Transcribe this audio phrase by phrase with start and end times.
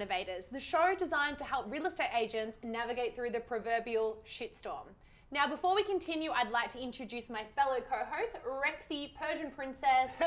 [0.00, 4.86] Renovators, the show designed to help real estate agents navigate through the proverbial shitstorm.
[5.30, 10.10] Now, before we continue, I'd like to introduce my fellow co-host, Rexy, Persian Princess.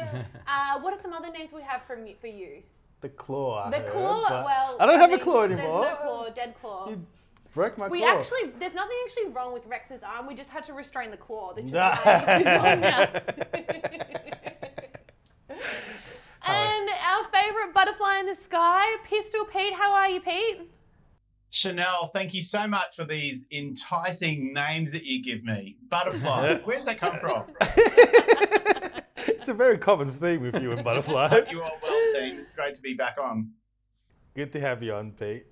[0.48, 2.62] uh, what are some other names we have from for you?
[3.02, 3.64] The claw.
[3.66, 4.46] I The heard, claw.
[4.46, 5.86] Well, I don't have a claw anymore.
[5.86, 6.30] There's no claw.
[6.30, 6.90] Dead claw.
[6.90, 7.04] You
[7.56, 8.10] broke my we claw.
[8.20, 10.28] actually, there's nothing actually wrong with Rex's arm.
[10.28, 11.54] We just had to restrain the claw.
[11.56, 13.08] That's just Nah.
[16.44, 16.78] Why it's his arm now.
[16.78, 19.74] and our favorite butterfly in the sky, Pistol Pete.
[19.74, 20.70] How are you, Pete?
[21.50, 25.78] Chanel, thank you so much for these enticing names that you give me.
[25.90, 27.44] Butterfly, where's that come from?
[29.28, 31.46] it's a very common theme with you and butterflies.
[31.52, 32.40] You all well, team.
[32.40, 33.52] It's great to be back on.
[34.36, 35.46] Good to have you on, Pete.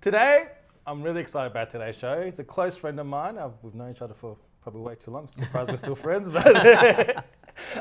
[0.00, 0.46] Today,
[0.86, 2.22] I'm really excited about today's show.
[2.24, 3.36] He's a close friend of mine.
[3.36, 5.24] I've, we've known each other for probably way too long.
[5.24, 6.30] I'm surprised we're still friends.
[6.30, 7.26] But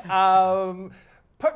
[0.09, 0.95] um, per-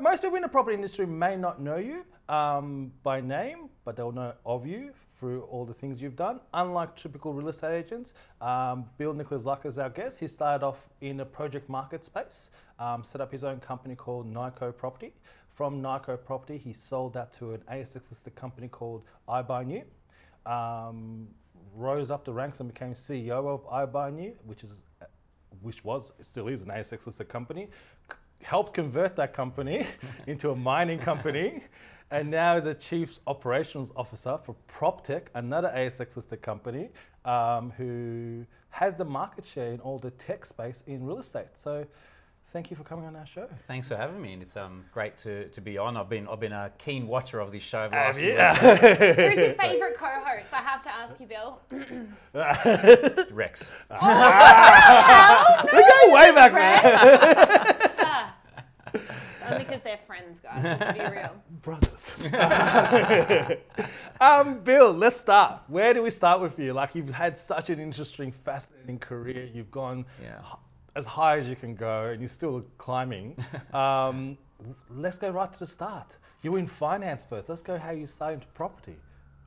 [0.02, 4.12] most people in the property industry may not know you um, by name, but they'll
[4.12, 6.40] know of you through all the things you've done.
[6.54, 10.20] Unlike typical real estate agents, um, Bill Nikolouzakis is our guest.
[10.20, 14.28] He started off in the project market space, um, set up his own company called
[14.28, 15.14] Nico Property.
[15.50, 19.84] From Nico Property, he sold that to an ASX listed company called iBuyNew.
[20.46, 21.28] Um,
[21.76, 24.82] rose up the ranks and became CEO of iBuyNew, which is,
[25.62, 27.68] which was, still is an ASX listed company.
[28.10, 29.86] C- helped convert that company
[30.28, 31.64] into a mining company,
[32.12, 36.90] and now is a chief operations officer for PropTech, another ASX listed company,
[37.26, 41.48] um, who has the market share in all the tech space in real estate.
[41.56, 41.86] So.
[42.52, 43.48] Thank you for coming on our show.
[43.68, 45.96] Thanks for having me, and it's um, great to, to be on.
[45.96, 47.84] I've been I've been a keen watcher of this show.
[47.84, 48.74] over the last few.
[49.24, 50.52] Who's your favorite co-host?
[50.52, 51.62] I have to ask you, Bill.
[53.32, 53.70] Rex.
[53.92, 57.89] Oh, no, We're going way back, man.
[59.90, 60.64] Only because they're friends, guys.
[60.64, 61.36] Let's be real.
[61.62, 62.14] brothers.
[64.22, 65.62] um, Bill, let's start.
[65.68, 66.74] Where do we start with you?
[66.74, 69.50] Like you've had such an interesting, fascinating career.
[69.54, 70.40] You've gone Yeah.
[70.40, 70.58] h-
[70.96, 73.38] as high as you can go, and you're still climbing.
[73.74, 74.38] Um,
[74.90, 76.18] let's go right to the start.
[76.42, 77.48] You were in finance first.
[77.50, 78.96] Let's go how you started into property.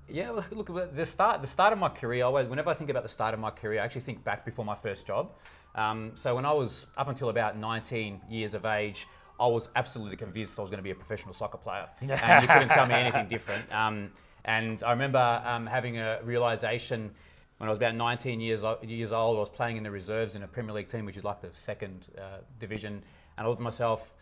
[0.09, 1.41] Yeah, look, look the start.
[1.41, 2.25] The start of my career.
[2.25, 4.65] Always, whenever I think about the start of my career, I actually think back before
[4.65, 5.31] my first job.
[5.75, 9.07] Um, so when I was up until about 19 years of age,
[9.43, 12.49] I was absolutely convinced I was going to be a professional soccer player, and you
[12.49, 13.65] couldn't tell me anything different.
[13.73, 14.11] Um,
[14.45, 17.11] and I remember um, having a realization
[17.59, 19.37] when I was about 19 years years old.
[19.37, 21.49] I was playing in the reserves in a Premier League team, which is like the
[21.53, 23.03] second uh, division,
[23.37, 24.13] and I thought to myself.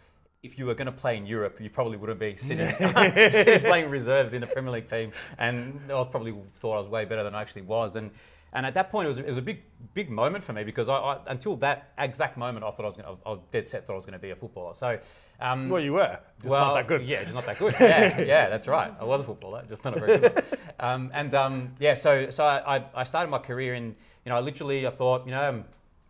[0.42, 3.90] If you were going to play in Europe, you probably wouldn't be sitting, sitting playing
[3.90, 7.22] reserves in the Premier League team, and I was probably thought I was way better
[7.22, 7.96] than I actually was.
[7.96, 8.10] And
[8.52, 9.62] and at that point, it was, it was a big
[9.94, 12.96] big moment for me because I, I until that exact moment, I thought I was
[12.96, 14.74] going to, I was dead set thought I was going to be a footballer.
[14.74, 14.98] So.
[15.42, 17.02] Um, Well, you were just well, not that good.
[17.02, 17.74] Yeah, just not that good.
[17.80, 18.92] Yeah, yeah, that's right.
[19.00, 20.44] I was a footballer, just not a very good one.
[20.78, 24.40] Um, and um, yeah, so so I, I- started my career in, you know, I
[24.40, 25.64] literally I thought, you know, I'm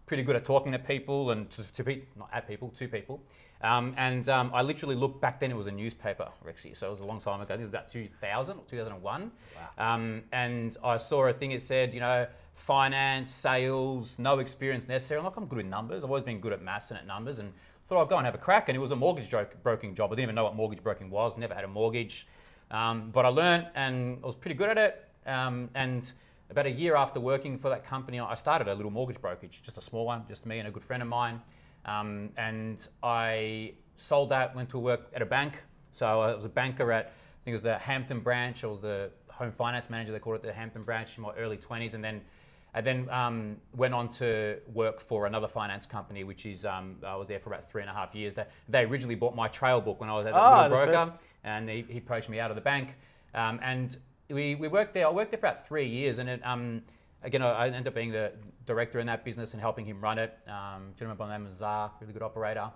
[0.06, 3.22] pretty good at talking to people and to, to pe- not at people, to people.
[3.62, 6.90] Um, and um, I literally looked back then, it was a newspaper, Rexy, so it
[6.90, 9.30] was a long time ago, I think it was about 2000 or 2001.
[9.76, 15.18] Um, and I saw a thing, it said, you know, finance, sales, no experience necessary.
[15.18, 16.04] I'm like, I'm good with numbers.
[16.04, 17.38] I've always been good at maths and at numbers.
[17.38, 17.52] And
[17.88, 18.68] thought I'd go and have a crack.
[18.68, 20.12] And it was a mortgage broking job.
[20.12, 21.36] I didn't even know what mortgage broking was.
[21.36, 22.26] Never had a mortgage.
[22.70, 25.08] Um, but I learned and I was pretty good at it.
[25.26, 26.10] Um, and
[26.50, 29.78] about a year after working for that company, I started a little mortgage brokerage, just
[29.78, 31.40] a small one, just me and a good friend of mine.
[31.84, 35.58] Um, and I sold that, went to work at a bank.
[35.92, 38.64] So I was a banker at, I think it was the Hampton branch.
[38.64, 41.56] I was the home finance manager, they called it the Hampton branch in my early
[41.56, 41.94] 20s.
[41.94, 42.20] And then
[42.74, 47.16] I then um, went on to work for another finance company, which is um, I
[47.16, 48.34] was there for about three and a half years.
[48.34, 50.92] They, they originally bought my trail book when I was at the Ah, the broker,
[50.92, 52.94] first- and he, he approached me out of the bank,
[53.34, 53.96] um, and
[54.28, 55.06] we, we worked there.
[55.08, 56.82] I worked there for about three years, and it, um,
[57.22, 58.32] again I ended up being the
[58.66, 60.36] director in that business and helping him run it.
[60.46, 62.70] Um, gentleman by the name of Zar, really good operator,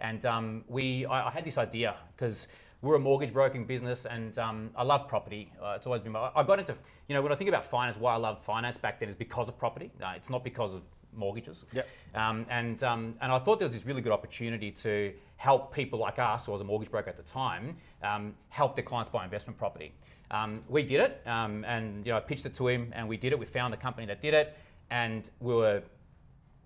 [0.00, 2.48] and um, we I, I had this idea because
[2.82, 5.52] we're a mortgage broking business, and um, I love property.
[5.62, 6.12] Uh, it's always been.
[6.12, 6.74] My, I got into,
[7.08, 9.48] you know, when I think about finance, why I loved finance back then is because
[9.48, 9.90] of property.
[10.02, 10.82] Uh, it's not because of
[11.14, 11.64] mortgages.
[11.72, 11.88] Yep.
[12.14, 15.98] Um, and um, and I thought there was this really good opportunity to help people
[15.98, 19.24] like us, who was a mortgage broker at the time, um, help their clients buy
[19.24, 19.92] investment property.
[20.30, 23.16] Um, we did it, um, and you know, I pitched it to him, and we
[23.16, 23.38] did it.
[23.38, 24.56] We found the company that did it,
[24.90, 25.82] and we were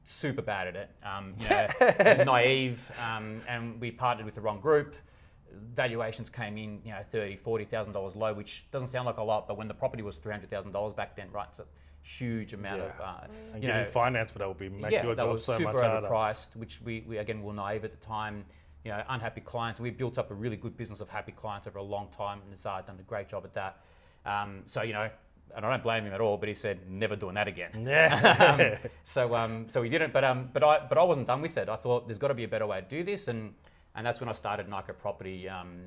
[0.04, 0.90] super bad at it.
[1.02, 4.94] Um, you know, naive, um, and we partnered with the wrong group.
[5.74, 9.22] Valuations came in, you know, thirty, forty thousand dollars low, which doesn't sound like a
[9.22, 11.64] lot, but when the property was three hundred thousand dollars back then, right, it's a
[12.02, 13.04] huge amount of, Yeah.
[13.06, 15.32] uh, And you getting know, finance for that would be make yeah, your that job
[15.32, 16.06] was so super much harder.
[16.06, 18.44] overpriced, which we, we again were naive at the time.
[18.84, 19.80] You know, unhappy clients.
[19.80, 22.60] We built up a really good business of happy clients over a long time, and
[22.60, 23.78] Zara done a great job at that.
[24.26, 25.08] Um, so you know,
[25.56, 27.70] and I don't blame him at all, but he said never doing that again.
[27.86, 28.78] Yeah.
[28.84, 31.56] um, so um, so we didn't, but um, but I but I wasn't done with
[31.56, 31.68] it.
[31.68, 33.54] I thought there's got to be a better way to do this, and
[33.94, 35.48] and that's when I started Nyco Property.
[35.48, 35.86] Um,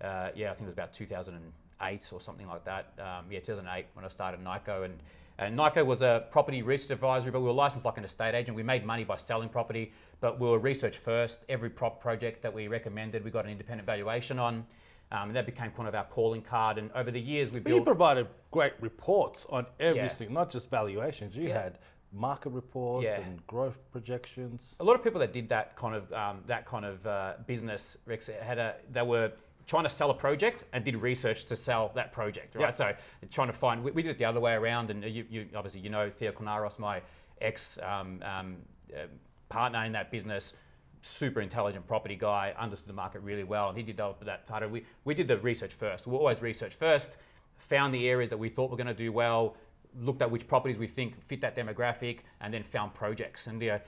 [0.00, 2.92] uh, yeah, I think it was about 2008 or something like that.
[2.98, 4.98] Um, yeah, 2008 when I started Nyco, and
[5.38, 8.56] and Nyco was a property research advisory, but we were licensed like an estate agent.
[8.56, 11.44] We made money by selling property, but we were research first.
[11.48, 14.64] Every prop project that we recommended, we got an independent valuation on.
[15.12, 16.78] Um, and that became kind of our calling card.
[16.78, 20.34] And over the years, we But you provided great reports on everything, Yeah.
[20.34, 21.36] not just valuations.
[21.36, 21.62] You Yeah.
[21.62, 21.78] had
[22.12, 23.20] market reports Yeah.
[23.20, 24.74] and growth projections.
[24.80, 27.98] a lot of people that did that kind of um, that kind of uh, business,
[28.06, 29.30] Rex, had a they were
[29.66, 32.62] trying to sell a project and did research to sell that project, right?
[32.62, 32.70] Yeah.
[32.70, 32.94] So
[33.30, 35.80] trying to find we, we did it the other way around, and you, you obviously
[35.80, 37.02] you know Theo Konaros, my
[37.40, 38.56] ex um, um,
[38.94, 39.06] uh,
[39.48, 40.54] partner in that business.
[41.02, 44.70] Super intelligent property guy, understood the market really well, and he developed that part of.
[44.70, 46.06] We we did the research first.
[46.06, 47.16] We always research first,
[47.58, 49.56] found the areas that we thought were going to do well,
[50.00, 53.46] looked at which properties we think fit that demographic, and then found projects.
[53.46, 53.78] And uh,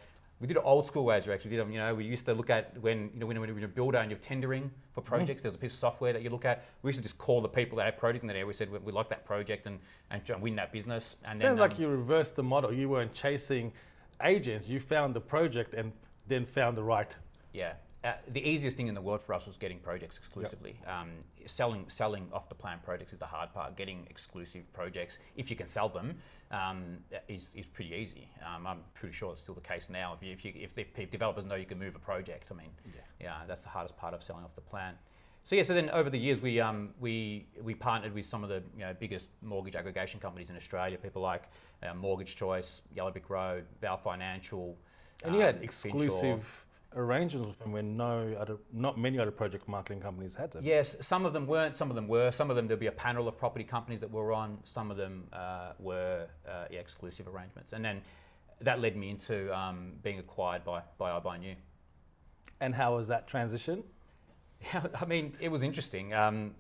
[0.41, 1.27] we did it old school ways.
[1.27, 1.73] We actually did them.
[1.73, 3.99] You know, we used to look at when you know when, when you're a builder
[3.99, 5.43] and you're tendering for projects.
[5.43, 6.65] There's a piece of software that you look at.
[6.83, 8.47] We used to just call the people that had projects in that area.
[8.47, 9.79] We said we, we like that project and
[10.11, 11.17] and try and win that business.
[11.25, 12.73] And Sounds then like um, you reversed the model.
[12.73, 13.73] You weren't chasing
[14.23, 14.69] agents.
[14.69, 15.93] You found the project and
[16.29, 17.15] then found the right.
[17.53, 17.73] Yeah.
[18.05, 20.81] Uh, the easiest thing in the world for us was getting projects exclusively.
[20.87, 21.11] Um,
[21.47, 23.77] selling selling off the plan projects is the hard part.
[23.77, 26.17] Getting exclusive projects, if you can sell them,
[26.53, 28.29] um, is, is pretty easy.
[28.47, 30.17] Um, I'm pretty sure it's still the case now.
[30.21, 32.71] If, you, if, you, if developers know you can move a project, I mean,
[33.21, 33.39] yeah.
[33.49, 34.95] that's the hardest part of selling off the plan.
[35.43, 38.51] So yeah, so then over the years we um, we we partnered with some of
[38.51, 40.99] the you know, biggest mortgage aggregation companies in Australia.
[40.99, 41.45] People like
[41.83, 44.77] uh, Mortgage Choice, Yellow Brick Road, Vow Financial.
[45.25, 49.69] And you had um, exclusive arrangements with them when no other, not many other project
[49.69, 50.65] marketing companies had them.
[50.65, 52.31] Yes, some of them weren't, some of them were.
[52.31, 54.59] Some of them there'll be a panel of property companies that were on.
[54.65, 58.03] Some of them uh, were uh, yeah, exclusive arrangements, and then
[58.61, 61.55] that led me into um, being acquired by by iBuyNew.
[62.61, 63.85] And how was that transition?
[64.73, 66.15] Yeah, I mean, it was interesting.
[66.15, 66.55] Um,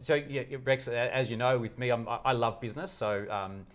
[0.00, 2.90] so, yeah, Rex, as you know, with me, I'm, I I love business.
[2.90, 3.66] So, um,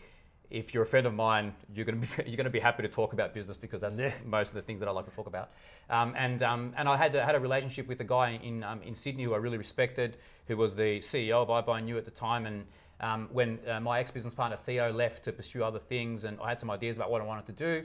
[0.52, 2.84] if you're a friend of mine, you're going to be you're going to be happy
[2.84, 4.12] to talk about business because that's Yeah.
[4.26, 5.50] most of the things that I like to talk about.
[5.90, 8.94] Um, and um, and I had had a relationship with a guy in um, in
[8.96, 10.18] Sydney who I really respected,
[10.48, 12.46] who was the CEO of iBuyNew at the time.
[12.46, 12.66] And
[13.00, 16.50] um, when uh, my ex business partner Theo left to pursue other things, and I
[16.50, 17.84] had some ideas about what I wanted to do.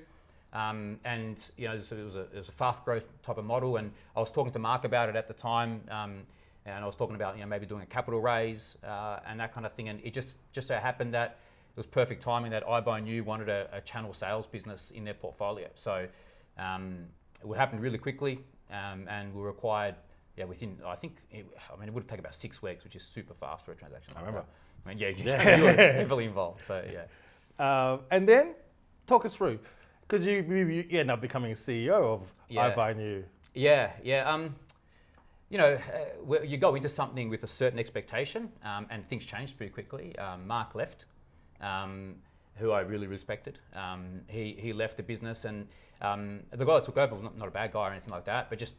[0.53, 3.45] Um, and you know, so it was a it was a fast growth type of
[3.45, 6.23] model, and I was talking to Mark about it at the time, um,
[6.65, 9.53] and I was talking about you know maybe doing a capital raise uh, and that
[9.53, 11.39] kind of thing, and it just just so happened that
[11.77, 16.07] was perfect timing that iBuyNew wanted a, a channel sales business in their portfolio, so
[16.59, 16.99] um,
[17.45, 18.41] it happened really quickly,
[18.71, 19.95] um, and we were required.
[20.37, 22.95] Yeah, within I think it, I mean it would have taken about six weeks, which
[22.95, 24.13] is super fast for a transaction.
[24.17, 24.47] I like remember.
[24.47, 24.53] that.
[24.85, 25.57] I mean, yeah, you, Yeah.
[25.59, 26.67] you were heavily involved.
[26.67, 27.65] So yeah.
[27.65, 28.55] Uh, and then
[29.07, 29.59] talk us through,
[30.03, 32.67] because you, you, you end up becoming CEO of Yeah.
[33.55, 34.31] Yeah, yeah.
[34.31, 34.55] Um,
[35.49, 35.79] you know,
[36.29, 40.17] uh, you go into something with a certain expectation, um, and things changed pretty quickly.
[40.19, 41.07] Um, Mark left,
[41.61, 42.17] um,
[42.57, 43.59] who I really respected.
[43.75, 45.67] Um, he he left the business, and
[46.01, 48.25] um, the guy that took over was not, not a bad guy or anything like
[48.27, 48.75] that, but just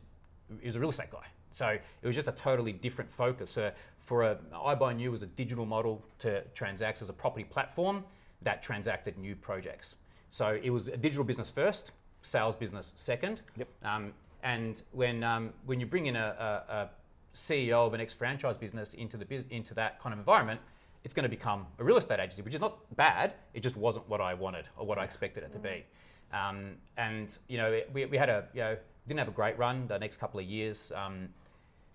[0.59, 1.25] he was a real estate guy.
[1.53, 3.57] So it was just a totally different focus.
[3.57, 8.03] Uh, for a iBuyNew was a digital model to transact as a property platform
[8.41, 9.95] that transacted new projects.
[10.31, 11.91] So it was a digital business first,
[12.21, 13.41] sales business second.
[13.57, 13.67] Yep.
[13.83, 16.89] Um, and when um, when you bring in a, a, a
[17.35, 20.61] CEO of an ex-franchise business into the into that kind of environment,
[21.03, 23.35] it's going to become a real estate agency, which is not bad.
[23.53, 25.85] It just wasn't what I wanted or what I expected it to be.
[26.33, 28.77] Um, and you know, we, we had a you know
[29.07, 30.91] didn't have a great run the next couple of years.
[30.95, 31.29] Um,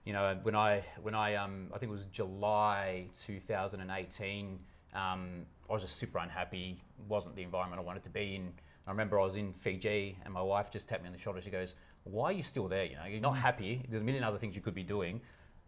[0.05, 4.59] you know, when I when I um, I think it was July 2018,
[4.95, 6.83] um, I was just super unhappy.
[7.09, 8.53] wasn't the environment I wanted to be in.
[8.87, 11.41] I remember I was in Fiji, and my wife just tapped me on the shoulder.
[11.41, 12.85] She goes, "Why are you still there?
[12.85, 13.83] You know, you're not happy.
[13.89, 15.21] There's a million other things you could be doing."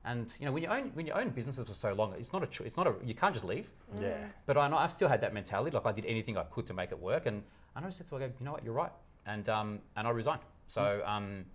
[0.06, 2.42] And you know, when you own when you own businesses for so long, it's not
[2.42, 3.70] a cho- it's not a you can't just leave.
[4.00, 4.16] Yeah.
[4.46, 5.70] But I know I've still had that mentality.
[5.74, 7.42] Like I did anything I could to make it work, and
[7.74, 8.92] and I just said to her, I go, you know what, you're right,
[9.26, 10.40] and um, and I resigned.
[10.68, 11.46] So um,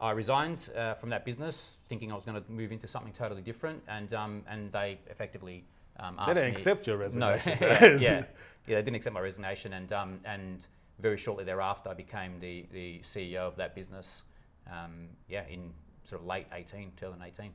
[0.00, 3.42] I resigned uh, from that business, thinking I was going to move into something totally
[3.42, 5.64] different, and um, and they effectively
[6.00, 6.52] um, asked They didn't me.
[6.56, 7.58] accept your No, resignation.
[7.60, 8.24] yeah, yeah,
[8.66, 10.66] yeah, they didn't accept my resignation, and um, and
[10.98, 14.22] very shortly thereafter, I became the the CEO of that business.
[14.68, 15.70] Um, yeah, in
[16.02, 17.50] sort of late 18, 2018.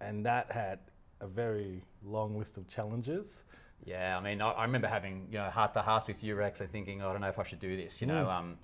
[0.00, 0.78] And that had
[1.20, 3.42] a very long list of challenges.
[3.84, 6.60] Yeah, I mean, I, I remember having you know heart to heart with you, Rex,
[6.60, 8.00] and thinking, I don't know if I should do this.
[8.00, 8.32] You know, Mm.
[8.38, 8.58] um,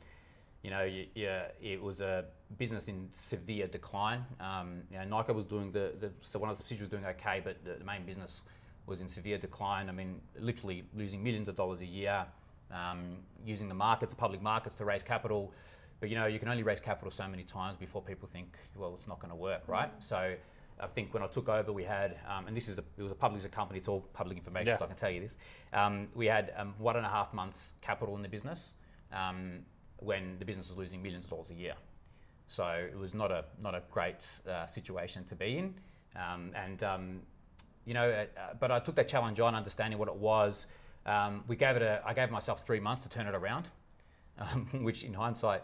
[0.62, 2.24] you know, y- yeah, it was a
[2.58, 4.24] business in severe decline.
[4.40, 7.04] Um, you know, Nike was doing the, the so one of the subsidiaries was doing
[7.16, 8.40] okay, but the, the main business
[8.86, 9.88] was in severe decline.
[9.88, 12.24] I mean, literally losing millions of dollars a year,
[12.70, 15.52] um, using the markets, the public markets, to raise capital.
[16.00, 18.94] But you know, you can only raise capital so many times before people think, well,
[18.96, 19.90] it's not going to work, right?
[20.00, 20.34] So.
[20.82, 23.12] I think when I took over, we had, um, and this is a, it was
[23.12, 24.76] a public company, it's all public information, Yeah.
[24.76, 25.36] so I can tell you this.
[25.72, 28.74] Um, we had um, one and a half months capital in the business
[29.12, 29.60] um,
[29.98, 31.74] when the business was losing millions of dollars a year.
[32.48, 35.74] So it was not a not a great uh, situation to be in,
[36.16, 37.20] um, and um,
[37.86, 40.66] you know, uh, uh, but I took that challenge on, understanding what it was.
[41.06, 43.68] Um, we gave it a, I gave myself three months to turn it around,
[44.38, 45.62] um, which in hindsight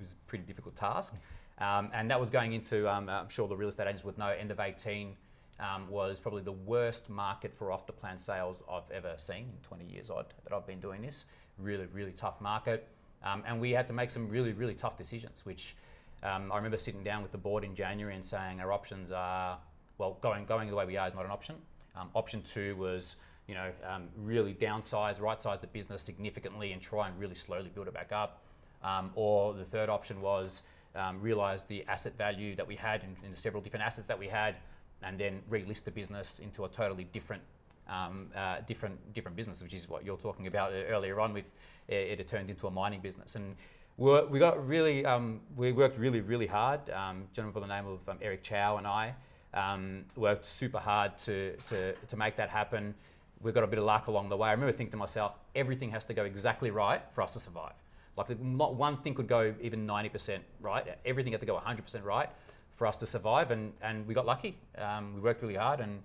[0.00, 1.14] was a pretty difficult task.
[1.62, 4.28] Um, and that was going into, um, I'm sure the real estate agents would know,
[4.28, 5.14] end of 18
[5.60, 9.58] um, was probably the worst market for off the plan sales I've ever seen in
[9.62, 11.26] 20 years odd that I've been doing this.
[11.58, 12.88] Really, really tough market.
[13.22, 15.76] Um, and we had to make some really, really tough decisions, which
[16.24, 19.56] um, I remember sitting down with the board in January and saying our options are,
[19.98, 21.54] well, going, going the way we are is not an option.
[21.94, 23.14] Um, option two was,
[23.46, 23.70] you know,
[24.16, 28.10] really downsize, right size the business significantly and try and really slowly build it back
[28.10, 28.42] up.
[28.82, 30.62] Um, or the third option was
[30.94, 34.18] um, realize the asset value that we had in, in the several different assets that
[34.18, 34.56] we had
[35.02, 37.42] and then relist the business into a totally different
[37.88, 41.46] um, uh, different different business, which is what you're talking about uh, earlier on with
[41.88, 43.34] it, it had turned into a mining business.
[43.34, 43.56] And
[43.96, 46.88] we, got really, um, we worked really, really hard.
[46.90, 49.14] Um, gentleman by the name of um, Eric Chow and I
[49.54, 52.94] um, worked super hard to, to, to make that happen.
[53.42, 54.48] We got a bit of luck along the way.
[54.48, 57.74] I remember thinking to myself, everything has to go exactly right for us to survive.
[58.16, 60.98] Like not one thing could go even 90% right.
[61.04, 62.28] Everything had to go 100% right
[62.76, 64.58] for us to survive, and, and we got lucky.
[64.76, 66.02] Um, we worked really hard, and,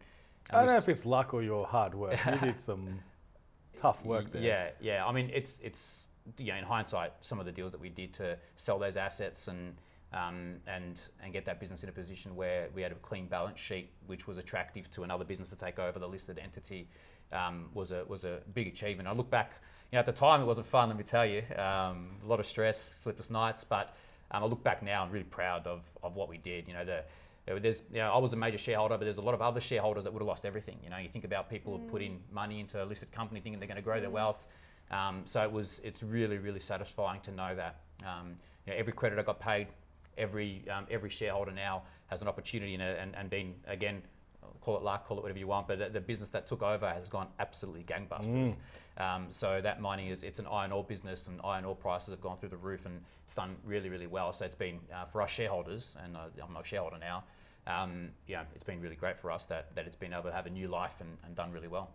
[0.49, 2.17] and I don't know if it's luck or your hard work.
[2.25, 2.99] You did some
[3.77, 4.41] tough work there.
[4.41, 5.05] Yeah, yeah.
[5.05, 8.13] I mean, it's it's you know, in hindsight, some of the deals that we did
[8.15, 9.75] to sell those assets and
[10.13, 13.59] um, and and get that business in a position where we had a clean balance
[13.59, 16.87] sheet, which was attractive to another business to take over the listed entity,
[17.31, 19.07] um, was a was a big achievement.
[19.07, 20.89] I look back, you know, at the time it wasn't fun.
[20.89, 23.95] Let me tell you, um, a lot of stress, sleepless nights, but
[24.31, 26.67] um, I look back now, I'm really proud of, of what we did.
[26.67, 27.03] You know, the
[27.61, 30.03] there's, you know, I was a major shareholder, but there's a lot of other shareholders
[30.03, 30.77] that would have lost everything.
[30.83, 33.59] You know, you think about people who put in money into a listed company thinking
[33.59, 34.45] they're going to grow their wealth.
[34.91, 37.77] Um, so it was, it's really, really satisfying to know that.
[38.01, 39.67] Um, you know, every creditor got paid,
[40.17, 44.01] every um, every shareholder now has an opportunity and, and, and been again
[44.61, 46.87] call it luck, call it whatever you want, but the, the business that took over
[46.87, 48.55] has gone absolutely gangbusters.
[48.97, 52.21] Um, so that mining is it's an iron ore business, and iron ore prices have
[52.21, 54.33] gone through the roof, and it's done really really well.
[54.33, 57.23] So it's been uh, for us shareholders, and uh, I'm a shareholder now.
[57.67, 60.45] Um, yeah, it's been really great for us that, that it's been able to have
[60.45, 61.89] a new life and, and done really well.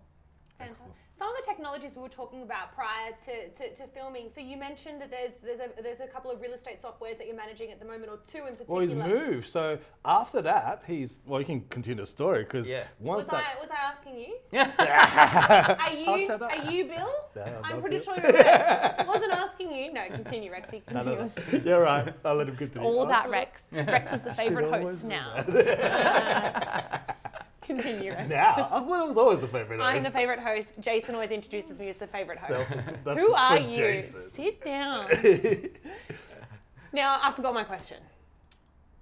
[0.58, 0.86] Fantastic.
[1.18, 4.28] Some of the technologies we were talking about prior to, to, to filming.
[4.28, 7.26] So you mentioned that there's there's a there's a couple of real estate softwares that
[7.26, 8.66] you're managing at the moment, or two in particular.
[8.66, 9.30] Well, he's particular.
[9.32, 9.48] moved.
[9.48, 11.38] So after that, he's well.
[11.40, 12.84] You can continue the story because Yeah.
[12.98, 13.44] once Was that.
[13.56, 14.36] I was I asking you?
[14.58, 17.14] I'll Are you are you Bill?
[17.36, 18.04] Yeah, I'm I'm pretty Bill.
[18.04, 19.04] sure you're Rex.
[19.06, 19.92] Wasn't asking you.
[19.92, 20.84] No, continue, Rexy.
[20.86, 21.18] Continue.
[21.18, 21.58] no, no.
[21.64, 22.12] You're right.
[22.24, 22.86] I'll let him continue.
[22.88, 23.30] All about.
[23.30, 23.68] Rex.
[23.72, 25.34] Rex is the favorite host now.
[27.62, 28.28] Continue, Rex.
[28.28, 29.80] Now, I thought I was always the favorite.
[29.80, 30.74] I'm the favorite host.
[30.80, 32.68] Jason always introduces me as the favorite host.
[32.72, 33.76] Self- that's Who are you?
[33.76, 34.20] Jason.
[34.30, 35.08] Sit down.
[36.92, 37.98] now I forgot my question.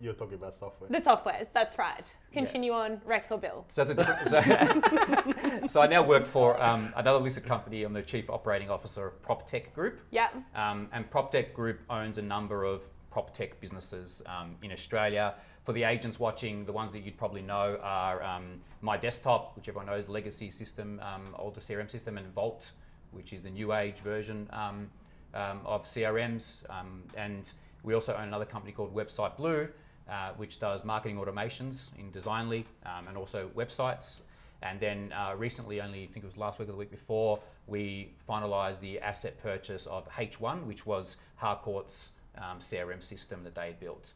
[0.03, 0.89] You're talking about software.
[0.89, 1.49] The softwares.
[1.53, 2.11] That's right.
[2.33, 3.67] Continue on, Rex or Bill.
[3.71, 7.83] So, it's a different, so, so I now work for um, another listed company.
[7.83, 10.01] I'm the chief operating officer of PropTech Group.
[10.11, 10.37] Yep.
[10.55, 15.35] Um, and PropTech Group owns a number of PropTech businesses um, in Australia.
[15.71, 19.69] For the agents watching, the ones that you'd probably know are um, My Desktop, which
[19.69, 22.73] everyone knows, legacy system, um, older CRM system, and Vault,
[23.13, 24.91] which is the new age version um,
[25.33, 26.69] um, of CRMs.
[26.69, 27.53] Um, and
[27.85, 29.69] we also own another company called Website Blue,
[30.11, 34.15] uh, which does marketing automations in Designly um, and also websites.
[34.63, 37.39] And then uh, recently, only I think it was last week or the week before,
[37.69, 43.67] we finalised the asset purchase of H1, which was Harcourt's um, CRM system that they
[43.67, 44.13] had built.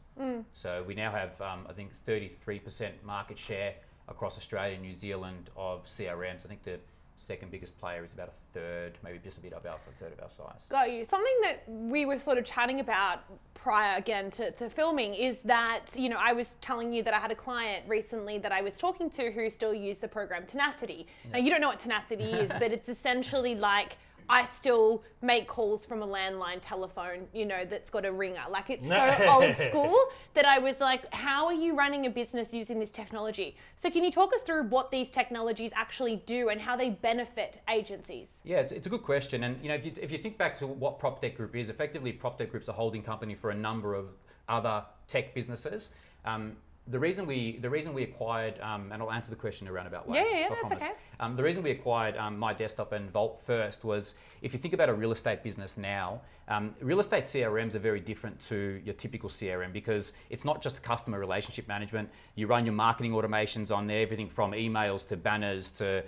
[0.53, 3.73] So we now have, um, I think, 33% market share
[4.07, 6.45] across Australia and New Zealand of CRMs.
[6.45, 6.79] I think the
[7.17, 10.19] second biggest player is about a third, maybe just a bit above a third of
[10.21, 10.61] our size.
[10.69, 11.03] Got you.
[11.03, 13.19] Something that we were sort of chatting about
[13.53, 17.19] prior again to, to filming is that, you know, I was telling you that I
[17.19, 21.07] had a client recently that I was talking to who still used the program Tenacity.
[21.31, 23.97] Now, you don't know what Tenacity is, but it's essentially like
[24.29, 28.43] I still make calls from a landline telephone, you know, that's got a ringer.
[28.49, 29.97] Like it's so old school
[30.33, 33.55] that I was like, how are you running a business using this technology?
[33.77, 37.61] So, can you talk us through what these technologies actually do and how they benefit
[37.69, 38.37] agencies?
[38.43, 39.43] Yeah, it's, it's a good question.
[39.43, 42.13] And you know, if you, if you think back to what PropTech Group is, effectively
[42.13, 44.07] PropTech Group's a holding company for a number of
[44.49, 45.89] other tech businesses.
[46.25, 49.87] Um, the reason we the reason we acquired um, and I'll answer the question around
[49.87, 50.93] about Yeah, yeah, yeah, that's okay.
[51.19, 54.75] Um, the reason we acquired um, my desktop and Vault first was if you think
[54.75, 58.93] about a real estate business now, um, real estate CRMs are very different to your
[58.93, 62.07] typical CRM because it's not just customer relationship management.
[62.35, 66.03] You run your marketing automations on there, everything from emails to banners to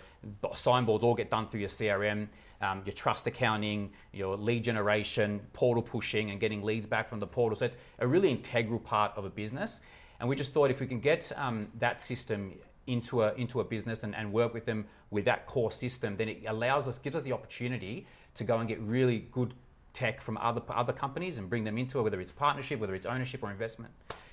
[0.56, 2.28] signboards all get done through your CRM.
[2.60, 7.28] Um, your trust accounting, your lead generation, portal pushing, and getting leads back from the
[7.28, 7.56] portal.
[7.56, 9.80] So it's a really integral part of a business.
[10.20, 12.54] And we just thought if we can get um, that system
[12.88, 16.30] into a into a business and, and work with them with that core system, then
[16.30, 18.06] it allows us, gives us the opportunity
[18.36, 19.54] to go and get really good
[19.94, 23.06] tech from other other companies and bring them into it, whether it's partnership, whether it's
[23.06, 23.92] ownership or investment,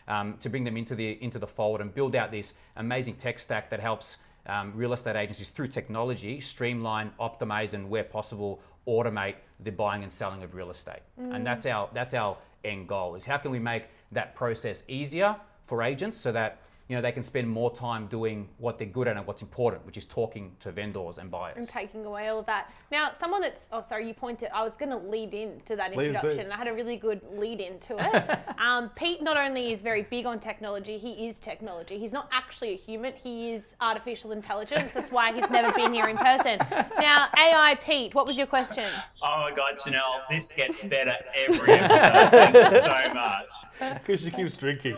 [0.09, 3.39] um, to bring them into the into the fold and build out this amazing tech
[3.39, 9.37] stack that helps um, real estate agencies through technology streamline, optimize, and where possible automate
[9.61, 11.01] the buying and selling of real estate.
[11.35, 15.37] And that's our that's our end goal is how can we make that process easier
[15.67, 19.09] for agents so that you know they can spend more time doing what they're good
[19.09, 21.57] at and what's important, which is talking to vendors and buyers.
[21.57, 22.71] and taking away all of that.
[22.93, 24.51] Now, someone that's oh sorry, you pointed.
[24.55, 26.15] I was going to lead into that Please do.
[26.17, 26.53] introduction.
[26.53, 28.39] I had a really good lead in to it.
[28.59, 31.99] um, Pete not only is very big on technology, he is technology.
[31.99, 33.15] He's not actually a human.
[33.15, 34.93] He is artificial intelligence.
[34.93, 36.59] That's why he's never been here in person.
[36.99, 38.87] Now, AI Pete, what was your question?
[39.23, 42.31] Oh my God, Chanel, this gets better every episode.
[42.31, 43.47] Thank you so much.
[44.05, 44.97] Because she keeps drinking.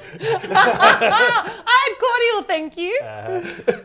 [1.98, 2.98] Cordial, thank you.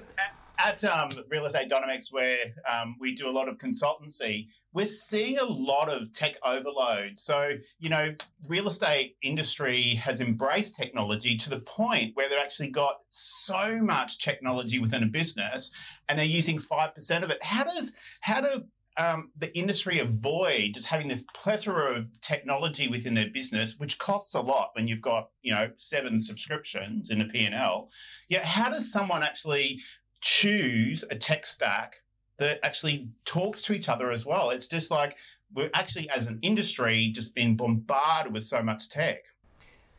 [0.64, 2.38] At um, Real Estate Dynamics, where
[2.72, 7.20] um, we do a lot of consultancy, we're seeing a lot of tech overload.
[7.20, 8.14] So, you know,
[8.48, 14.20] real estate industry has embraced technology to the point where they've actually got so much
[14.20, 15.72] technology within a business,
[16.08, 17.42] and they're using five percent of it.
[17.44, 18.64] How does how do
[18.98, 24.34] um, the industry avoid just having this plethora of technology within their business, which costs
[24.34, 27.90] a lot when you've got you know seven subscriptions in a P and L?
[28.28, 29.80] Yeah, how does someone actually
[30.22, 31.96] choose a tech stack
[32.38, 34.50] that actually talks to each other as well?
[34.50, 35.18] It's just like
[35.54, 39.24] we're actually, as an industry, just being bombarded with so much tech.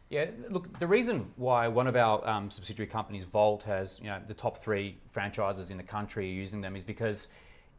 [0.09, 4.20] Yeah, look, the reason why one of our um, subsidiary companies, Vault, has you know
[4.26, 7.28] the top three franchises in the country using them is because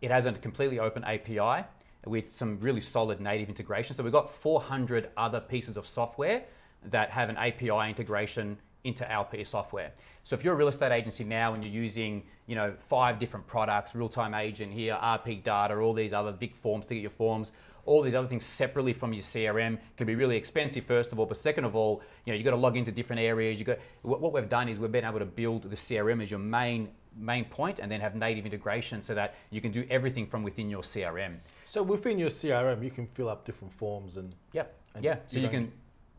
[0.04, 1.66] it has a completely open API
[2.06, 3.96] with some really solid native integration.
[3.96, 6.44] So we've got 400 other pieces of software
[6.92, 9.94] that have an API integration into our piece software.
[10.26, 13.48] So if you're a real estate agency now and you're using, you know, five different
[13.48, 17.54] products, real-time agent here, RP data, all these other big forms to get your forms,
[17.86, 21.26] all these other things separately from your CRM can be really expensive, first of all.
[21.26, 23.58] But second of all, you know, you've got to log into different areas.
[23.58, 26.42] You got what we've done is we've been able to build the CRM as your
[26.42, 30.44] main main point, and then have native integration so that you can do everything from
[30.44, 31.38] within your CRM.
[31.66, 34.64] So within your CRM, you can fill up different forms and Yeah,
[34.96, 35.18] And yeah.
[35.28, 35.72] So you you can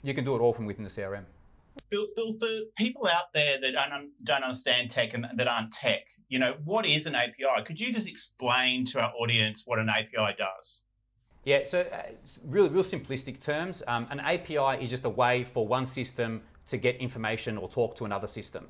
[0.03, 1.25] you can do it all from within the CRM.
[1.91, 6.03] Bill, Bill, for people out there that don't, don't understand tech and that aren't tech,
[6.29, 7.65] you know, what is an API?
[7.65, 10.83] Could you just explain to our audience what an API does?
[11.45, 12.03] Yeah, so uh,
[12.45, 16.79] really, real simplistic terms, um, an API is just a way for one system to
[16.79, 18.67] get information or talk to another system.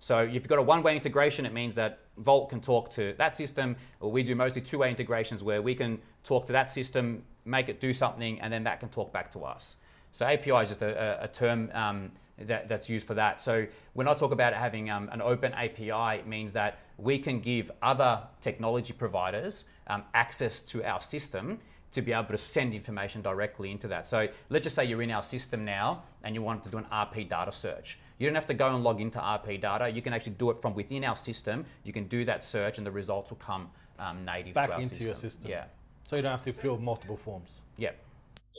[0.00, 3.36] So if you've got a one-way integration, it means that Vault can talk to that
[3.36, 7.68] system, or we do mostly two-way integrations where we can talk to that system, make
[7.68, 9.76] it do something, and then that can talk back to us.
[10.12, 13.40] So API is just a, a, term um, that, that's used for that.
[13.40, 17.40] So when I talk about having um, an open API, it means that we can
[17.40, 21.58] give other technology providers um, access to our system
[21.90, 24.06] to be able to send information directly into that.
[24.06, 26.86] So let's just say you're in our system now and you want to do an
[26.92, 27.98] RP data search.
[28.18, 29.88] You don't have to go and log into RP data.
[29.88, 31.64] You can actually do it from within our system.
[31.84, 34.80] You can do that search and the results will come um, native back to our
[34.80, 35.06] into system.
[35.06, 35.50] your system.
[35.50, 35.64] Yeah,
[36.08, 37.62] So you don't have to fill multiple forms.
[37.76, 37.90] yeah.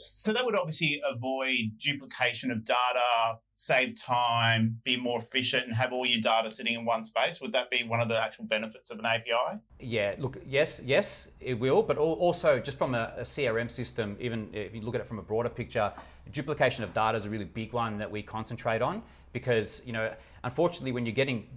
[0.01, 5.91] So that would obviously avoid duplication of data, save time, be more efficient, and have
[5.91, 7.41] all your data sitting in one space.
[7.41, 9.59] Would that be one of the actual benefits of an API?
[9.81, 14.47] Yeah, look, yes, yes, it will, but also just from a, a CRM system, even
[14.53, 15.91] if you look at it from a broader picture,
[16.31, 20.13] duplication of data is a really big one that we concentrate on because, you know,
[20.43, 21.47] unfortunately, when you're getting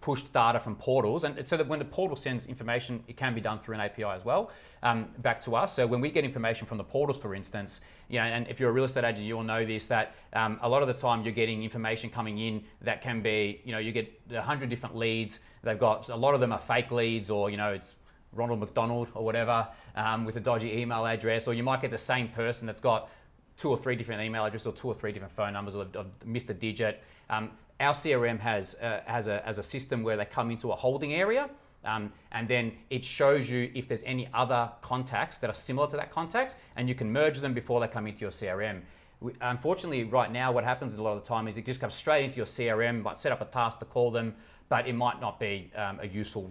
[0.00, 3.40] pushed data from portals, and so that when the portal sends information, it can be
[3.40, 4.50] done through an API as well
[4.82, 5.72] um, back to us.
[5.72, 8.68] So when we get information from the portals, for instance, you know, and if you're
[8.68, 11.32] a real estate agent, you'll know this that um, a lot of the time you're
[11.32, 15.40] getting information coming in that can be, you know, you get a hundred different leads.
[15.62, 17.94] They've got a lot of them are fake leads, or you know, it's
[18.34, 21.98] Ronald McDonald or whatever um, with a dodgy email address, or you might get the
[21.98, 23.08] same person that's got
[23.56, 26.04] two or three different email addresses or two or three different phone numbers or they've,
[26.24, 27.02] missed a digit.
[27.30, 30.76] Um, our CRM has uh, has a has a system where they come into a
[30.76, 31.48] holding area,
[31.84, 35.96] Um, and then it shows you if there's any other contacts that are similar to
[35.96, 38.80] that contact, and you can merge them before they come into your CRM.
[39.20, 41.94] We, unfortunately, right now, what happens a lot of the time is it just comes
[41.94, 44.34] straight into your CRM, might set up a task to call them,
[44.68, 46.50] but it might not be um, a useful,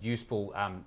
[0.00, 0.84] useful um,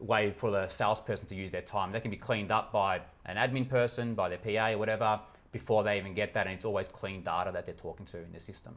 [0.00, 1.92] way for the salesperson to use their time.
[1.92, 5.20] They can be cleaned up by an admin person, by their PA or whatever,
[5.52, 8.32] before they even get that, and it's always clean data that they're talking to in
[8.32, 8.76] the system.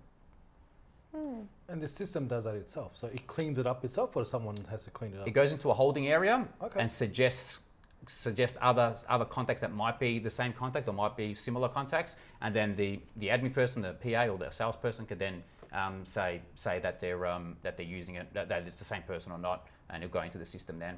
[1.67, 2.95] And the system does that itself.
[2.95, 5.27] So it cleans it up itself, or someone has to clean it up.
[5.27, 6.79] It goes into a holding area Okay.
[6.79, 7.59] and suggests
[8.07, 12.15] suggest other other contacts that might be the same contact or might be similar contacts,
[12.41, 16.41] and then the the admin person, the PA or the salesperson, could then um, say
[16.55, 19.37] say that they're um, that they're using it, that, that it's the same person or
[19.37, 20.97] not, and it'll go into the system then.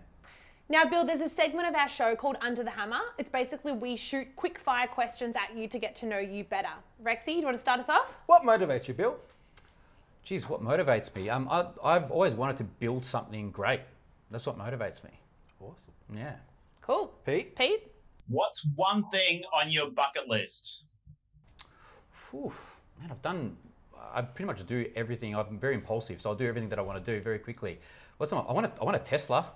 [0.70, 3.02] Now, Bill, there's a segment of our show called Under the Hammer.
[3.18, 6.70] It's basically we shoot quick fire questions at you to get to know you better.
[7.04, 8.16] Rexy, do you want to start us off?
[8.28, 9.18] What motivates you, Bill?
[10.24, 11.30] Geez, what motivates me?
[11.30, 13.82] Um, I, I've always wanted to build something great.
[14.32, 15.10] That's what motivates me.
[15.60, 15.94] Awesome.
[16.16, 16.36] Yeah.
[16.82, 17.14] Cool.
[17.26, 17.58] Pete?
[17.58, 17.92] Pete?
[18.30, 20.86] What's one thing on your bucket list?
[22.12, 22.54] Phew,
[23.02, 23.58] man, I've done.
[24.14, 25.36] I pretty much do everything.
[25.36, 27.80] I'm very impulsive, so I'll do everything that I want to do very quickly.
[28.18, 28.46] What's on?
[28.48, 29.52] I want a, I want a Tesla.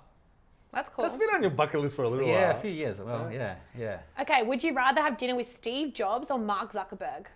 [0.70, 1.04] That's cool.
[1.04, 2.34] That's been on your bucket list for a little while.
[2.34, 3.00] Yeah, a few years.
[3.00, 4.00] Well, yeah, yeah.
[4.20, 7.26] Okay, would you rather have dinner with Steve Jobs or Mark Zuckerberg?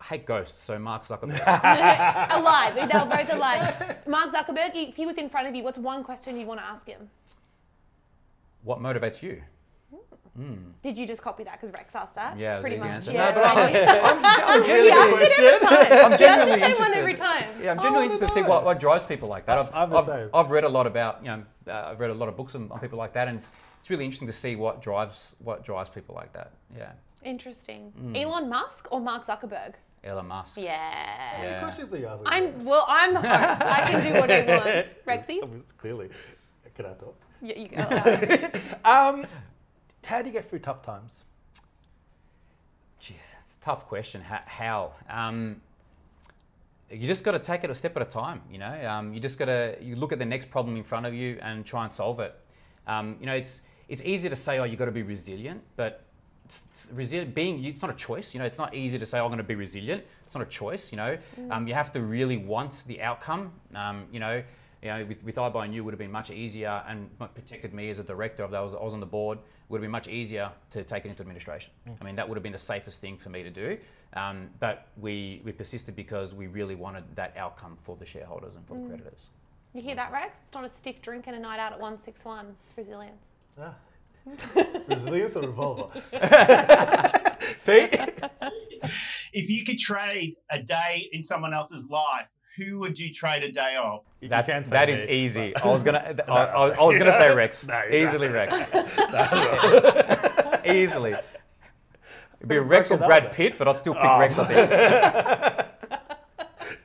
[0.00, 1.40] I hate ghosts, so Mark Zuckerberg.
[2.30, 2.74] alive.
[2.74, 3.96] They were both alive.
[4.06, 6.66] Mark Zuckerberg, if he was in front of you, what's one question you'd want to
[6.66, 7.08] ask him?
[8.62, 9.42] what motivates you?
[10.82, 12.38] Did you just copy that because Rex asked that?
[12.38, 12.88] Yeah, pretty much.
[12.88, 13.12] answer.
[13.12, 15.72] Yeah, No, but I'm- I'm he genuinely, asks it every time.
[15.72, 16.98] I'm he asks genuinely the same one interested.
[16.98, 17.44] every time.
[17.62, 19.58] yeah, I'm Oh, genuinely interested to see what, what drives people like that.
[19.58, 20.30] I've, I'm the I've.
[20.34, 22.70] I've read a lot about, you know, uh, I've read a lot of books on,
[22.70, 25.90] on people like that, and it's, it's really interesting to see what drives what drives
[25.90, 26.52] people like that.
[26.76, 26.92] Yeah,
[27.24, 27.90] Interesting.
[27.98, 28.16] Hmm.
[28.16, 29.74] Elon Musk or Mark Zuckerberg?
[30.04, 30.56] Elon Musk.
[30.56, 30.78] Yeah.
[30.78, 31.60] How many Yeah.
[31.60, 32.26] questions are you asking?
[32.26, 32.86] I'm well.
[32.88, 33.60] I'm the host.
[33.62, 34.94] I can do what I want.
[35.06, 36.08] Rexy, Clearly.
[36.74, 37.16] Can I talk?
[37.42, 38.50] Yeah, you go.
[38.84, 39.26] Um,
[40.04, 41.24] how do you get through tough times?
[42.98, 44.20] Geez, it's a tough question.
[44.20, 44.40] How?
[44.46, 44.92] how?
[45.08, 45.60] Um,
[46.90, 48.42] you just got to take it a step at a time.
[48.50, 51.06] You know, um, you just got to you look at the next problem in front
[51.06, 52.34] of you and try and solve it.
[52.86, 56.04] Um, you know, it's it's easy to say, oh, you got to be resilient, but
[56.44, 58.34] it's, it's resilient being it's not a choice.
[58.34, 60.04] You know, it's not easy to say, oh, I'm going to be resilient.
[60.26, 60.90] It's not a choice.
[60.90, 61.18] You know,
[61.50, 63.52] um, you have to really want the outcome.
[63.74, 64.42] Um, you know.
[64.82, 68.02] You know, with, with iBuyNew would have been much easier and protected me as a
[68.02, 68.44] director.
[68.44, 69.38] If I was, I was on the board,
[69.68, 71.70] would have been much easier to take it into administration.
[72.00, 73.76] I mean, that would have been the safest thing for me to do.
[74.14, 78.66] Um, but we, we persisted because we really wanted that outcome for the shareholders and
[78.66, 79.26] for the creditors.
[79.74, 80.40] You hear that, Rex?
[80.44, 82.56] It's not a stiff drink and a night out at 161.
[82.64, 83.26] It's resilience.
[83.60, 83.74] Ah.
[84.88, 85.88] Resilience or revolver?
[87.64, 88.00] Pete?
[89.32, 93.50] If you could trade a day in someone else's life, who would you trade a
[93.52, 94.04] day of?
[94.20, 95.52] You That's, can say that is me, easy.
[95.54, 97.66] but- I was gonna, I, I, I was gonna say Rex.
[97.66, 98.50] No, Easily right.
[98.50, 98.70] Rex.
[100.66, 101.12] Easily.
[102.38, 103.32] It'd be Rex or Broken up Brad.
[103.32, 104.18] Pitt, but I'd still pick Oh.
[104.18, 104.38] Rex.
[104.38, 105.66] I think.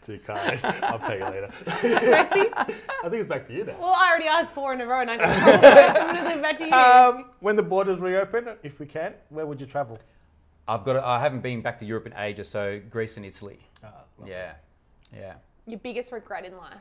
[0.05, 0.59] Too kind.
[0.83, 1.49] I'll pay you later.
[1.65, 2.53] Rexy?
[2.55, 2.63] I
[3.09, 3.75] think it's back to you now.
[3.79, 5.99] Well, I already asked four in a row and I got told first.
[5.99, 6.71] I'm going to leave that to you.
[6.73, 9.97] Um, when the borders reopen, if we can, where would you travel?
[10.67, 10.97] I've got.
[10.97, 13.59] I haven't been back to Europe in ages, so Greece and Italy.
[13.83, 13.87] Uh,
[14.25, 14.53] Yeah,
[15.15, 15.35] yeah.
[15.67, 16.79] Your biggest regret in life?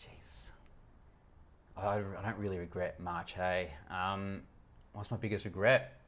[0.00, 0.46] Jeez.
[1.76, 3.32] I, I don't really regret much.
[3.32, 4.42] Hey, um,
[4.92, 6.00] what's my biggest regret?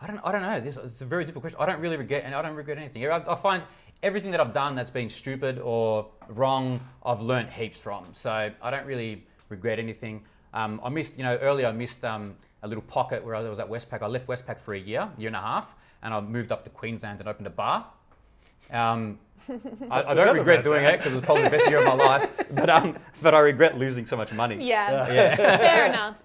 [0.00, 0.20] I don't.
[0.22, 0.60] I don't know.
[0.60, 1.60] This it's a very difficult question.
[1.60, 3.04] I don't really regret, and I don't regret anything.
[3.06, 3.62] I, I find
[4.02, 8.06] everything that I've done that's been stupid or wrong, I've learnt heaps from.
[8.12, 10.22] So I don't really regret anything.
[10.54, 13.58] Um, I missed, you know, earlier I missed um, a little pocket where I was
[13.58, 14.02] at Westpac.
[14.02, 16.70] I left Westpac for a year, year and a half, and I moved up to
[16.70, 17.86] Queensland and opened a bar.
[18.70, 19.18] Um,
[19.90, 20.94] I, I don't regret doing that.
[20.94, 22.30] it because it was probably the best year of my life.
[22.50, 24.66] But um, but I regret losing so much money.
[24.66, 25.36] Yeah, Yeah.
[25.36, 26.16] fair enough.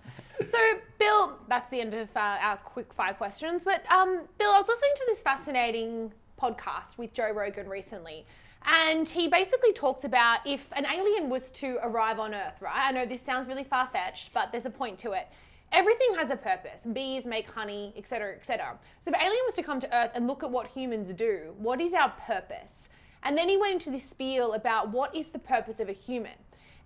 [0.46, 0.58] So,
[1.00, 3.64] Bill, that's the end of uh, our quick fire questions.
[3.64, 8.26] But, um, Bill, I was listening to this fascinating podcast with Joe Rogan recently.
[8.66, 12.88] And he basically talks about if an alien was to arrive on Earth, right?
[12.88, 15.28] I know this sounds really far fetched, but there's a point to it.
[15.74, 16.86] Everything has a purpose.
[16.94, 18.78] Bees make honey, etc., etc.
[19.00, 21.82] So if alien was to come to Earth and look at what humans do, what
[21.82, 22.90] is our purpose?
[23.24, 26.34] And then he went into this spiel about what is the purpose of a human.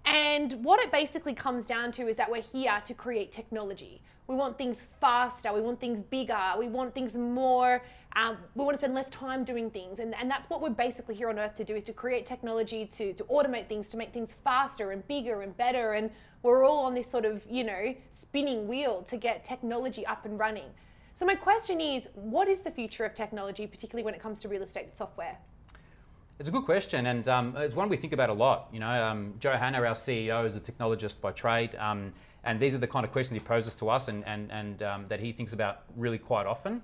[0.07, 4.01] And what it basically comes down to is that we're here to create technology.
[4.27, 7.81] We want things faster, we want things bigger, we want things more,
[8.15, 9.99] um, we want to spend less time doing things.
[9.99, 12.85] And, and that's what we're basically here on Earth to do is to create technology,
[12.85, 15.93] to, to automate things, to make things faster and bigger and better.
[15.93, 16.09] And
[16.41, 20.39] we're all on this sort of, you know, spinning wheel to get technology up and
[20.39, 20.69] running.
[21.15, 24.47] So my question is, what is the future of technology, particularly when it comes to
[24.47, 25.37] real estate software?
[26.39, 28.67] It's a good question, and um, it's one we think about a lot.
[28.71, 32.85] You know, um, our CEO, is a technologist by trade, um, and these are the
[32.85, 35.81] kind of questions he poses to us, and and and um, that he thinks about
[35.95, 36.83] really quite often.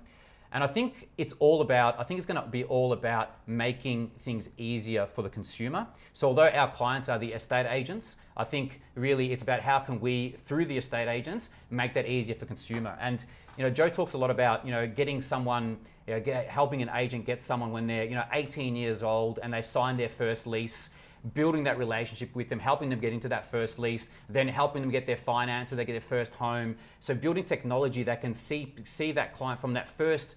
[0.50, 4.12] And I think it's all about, I think it's going to be all about making
[4.20, 5.84] things easier for the consumer.
[6.12, 10.00] So, although our clients are the estate agents, I think really it's about how can
[10.00, 12.96] we, through the estate agents, make that easier for consumer.
[13.00, 13.24] And,
[13.56, 16.82] you know, Joe talks a lot about, you know, getting someone, you know, get, helping
[16.82, 20.08] an agent get someone when they're, you know, 18 years old and they sign their
[20.08, 20.90] first lease
[21.32, 24.90] building that relationship with them, helping them get into that first lease, then helping them
[24.90, 26.76] get their finance they get their first home.
[27.00, 30.36] So building technology that can see see that client from that first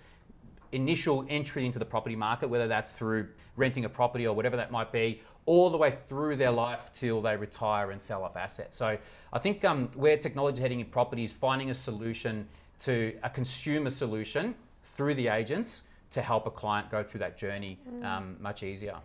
[0.71, 3.27] initial entry into the property market, whether that's through
[3.57, 7.21] renting a property or whatever that might be, all the way through their life till
[7.21, 8.77] they retire and sell off assets.
[8.77, 8.97] So
[9.33, 12.47] I think um, where technology is heading in property is finding a solution
[12.79, 17.79] to a consumer solution through the agents to help a client go through that journey
[18.03, 18.95] um, much easier.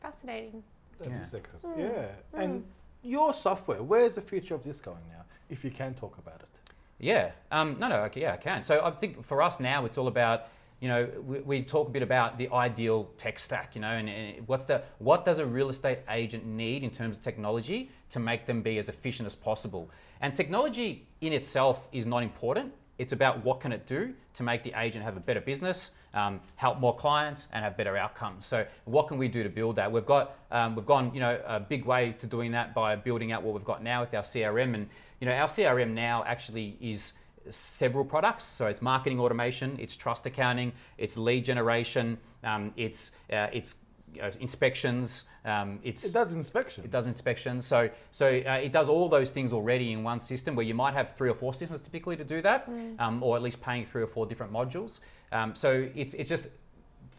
[0.00, 0.62] Fascinating.
[0.98, 1.22] That Yeah.
[1.22, 1.78] is excellent.
[1.78, 2.08] Yeah.
[2.34, 2.64] And
[3.02, 6.72] your software, where's the future of this going now, if you can talk about it?
[6.98, 7.32] Yeah.
[7.50, 7.96] Um, no, no.
[8.04, 8.64] Okay, yeah, I can.
[8.64, 10.48] So I think for us now, it's all about
[10.80, 13.74] you know we, we talk a bit about the ideal tech stack.
[13.74, 17.16] You know, and, and what's the what does a real estate agent need in terms
[17.16, 19.90] of technology to make them be as efficient as possible.
[20.20, 22.72] And technology in itself is not important.
[22.98, 26.40] It's about what can it do to make the agent have a better business, um,
[26.56, 28.46] help more clients, and have better outcomes.
[28.46, 29.90] So, what can we do to build that?
[29.90, 33.32] We've got um, we've gone you know a big way to doing that by building
[33.32, 34.88] out what we've got now with our CRM, and
[35.20, 37.12] you know our CRM now actually is
[37.50, 38.44] several products.
[38.44, 43.76] So it's marketing automation, it's trust accounting, it's lead generation, um, it's uh, it's
[44.12, 46.84] you know, inspections, um, it's It does inspection.
[46.84, 47.64] it does inspections.
[47.64, 50.92] So, so uh, it does all those things already in one system where you might
[50.94, 54.02] have three or four systems typically to do that, um, or at least paying three
[54.02, 55.00] or four different modules.
[55.32, 56.48] Um, so it's, it's just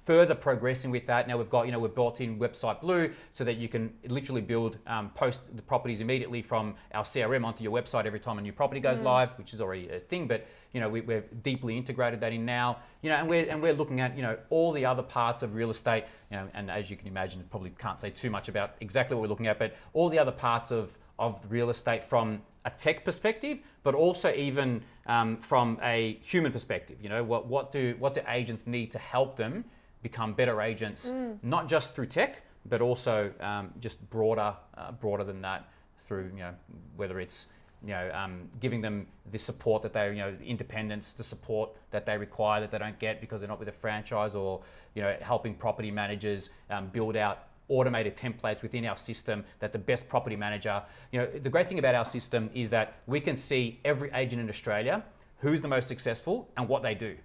[0.06, 1.28] further progressing with that.
[1.28, 4.42] Now we've got, you know, we've built in Website Blue so that you can literally
[4.42, 8.42] build, um, post the properties immediately from our CRM onto your website every time a
[8.42, 11.78] new property goes live, which is already a thing, but, you know, we, we've deeply
[11.78, 14.72] integrated that in now, you know, and we're, and we're looking at, you know, all
[14.72, 18.00] the other parts of real estate, you know, and as you can imagine, probably can't
[18.00, 20.98] say too much about exactly what we're looking at, but all the other parts of,
[21.20, 26.98] of real estate from a tech perspective, but also even um, from a human perspective.
[27.02, 29.64] You know, what, what do what do agents need to help them
[30.04, 35.42] become better agents, not just through tech, but also um, just broader uh, broader than
[35.42, 36.54] that through you know
[36.96, 37.48] whether it's
[37.84, 42.06] you know um, giving them the support that they you know independence, the support that
[42.06, 44.62] they require that they don't get because they're not with a franchise, or
[44.96, 49.78] you know helping property managers um, build out automated templates within our system that the
[49.78, 53.36] best property manager, you know, the great thing about our system is that we can
[53.36, 55.04] see every agent in Australia
[55.40, 57.16] who's the most successful and what they do.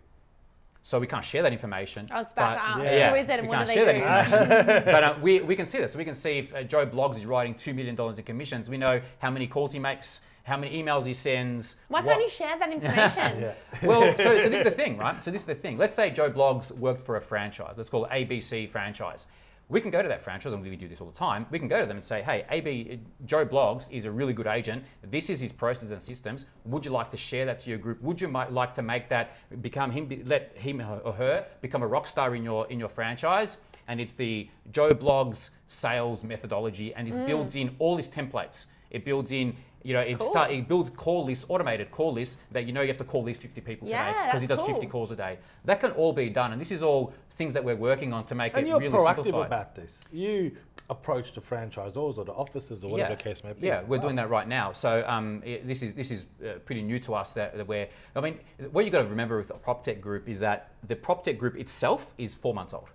[0.84, 2.08] So we can't share that information.
[2.10, 3.10] I was about but- to ask, Yeah.
[3.10, 4.00] who is it and we what do they share do?
[4.00, 5.94] that but uh, we, we can see this.
[5.94, 8.68] We can see if uh, Joe Bloggs is writing $2 million in commissions.
[8.68, 11.76] We know how many calls he makes, how many emails he sends.
[11.88, 13.52] Why what- can't you share that information?
[13.82, 15.22] Well, so, so this is the thing, right?
[15.24, 15.76] So this is the thing.
[15.76, 17.74] Let's say Joe Bloggs worked for a franchise.
[17.76, 19.26] Let's call it ABC franchise.
[19.68, 21.46] We can go to that franchise, and we do this all the time.
[21.50, 24.46] We can go to them and say, "Hey, AB Joe Bloggs is a really good
[24.46, 24.84] agent.
[25.02, 26.44] This is his process and systems.
[26.66, 28.02] Would you like to share that to your group?
[28.02, 29.30] Would you mi- like to make that
[29.62, 30.10] become him?
[30.26, 34.12] Let him or her become a rock star in your in your franchise?" And it's
[34.12, 37.26] the Joe Bloggs sales methodology, and it mm.
[37.26, 38.66] builds in all his templates.
[38.92, 40.30] It builds in you know, it, Cool.
[40.30, 43.24] start, it builds call lists, automated call lists that you know you have to call
[43.24, 45.38] these 50 people Yeah, today because he does that's 50 calls a day.
[45.64, 48.36] That can all be done, and this is all things that we're working on to
[48.36, 49.46] make And it you're really proactive simplified.
[49.46, 50.08] about this.
[50.12, 50.52] You
[50.88, 53.16] approach the franchisors or the offices or whatever yeah.
[53.16, 53.66] the case may be.
[53.66, 54.02] Yeah, we're Wow.
[54.04, 54.72] doing that right now.
[54.72, 57.34] So um, i- this is this is uh, pretty new to us.
[57.34, 58.38] That, that we're, I mean,
[58.70, 62.06] what you got to remember with the PropTech group is that the PropTech group itself
[62.18, 62.90] is four months old.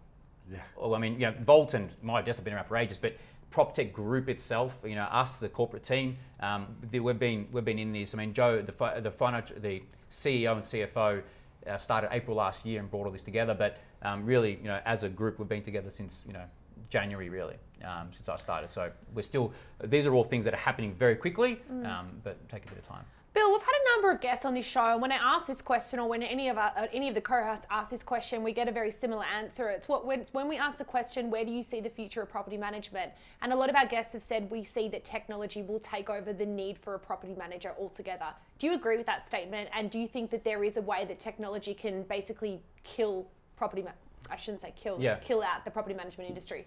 [0.49, 0.59] Yeah.
[0.77, 3.13] Well, I mean, you know, Vault and my desk have been around for ages, but
[3.51, 7.79] PropTech Group itself, you know, us, the corporate team, um, the, we've been we've been
[7.79, 8.13] in this.
[8.13, 9.81] I mean, Joe, the fi- the financial, the
[10.11, 11.21] CEO and CFO,
[11.67, 13.53] uh, started April last year and brought all this together.
[13.53, 16.43] But um, really, you know, as a group, we've been together since you know
[16.89, 18.69] January, really, um, since I started.
[18.69, 19.53] So we're still.
[19.83, 22.87] These are all things that are happening very quickly, um, but take a bit of
[22.87, 23.05] time.
[23.37, 25.61] Bill, we've had a number of guests on this show, and when I ask this
[25.61, 28.51] question, or when any of our, uh, any of the co-hosts ask this question, we
[28.51, 29.69] get a very similar answer.
[29.69, 32.29] It's what when, when we ask the question, "Where do you see the future of
[32.29, 33.11] property management?"
[33.43, 36.33] And a lot of our guests have said we see that technology will take over
[36.33, 38.33] the need for a property manager altogether.
[38.57, 39.69] Do you agree with that statement?
[39.71, 43.83] And do you think that there is a way that technology can basically kill property?
[43.83, 43.91] Ma-
[44.31, 45.17] I shouldn't say kill, Yeah.
[45.17, 46.65] kill out the property management industry.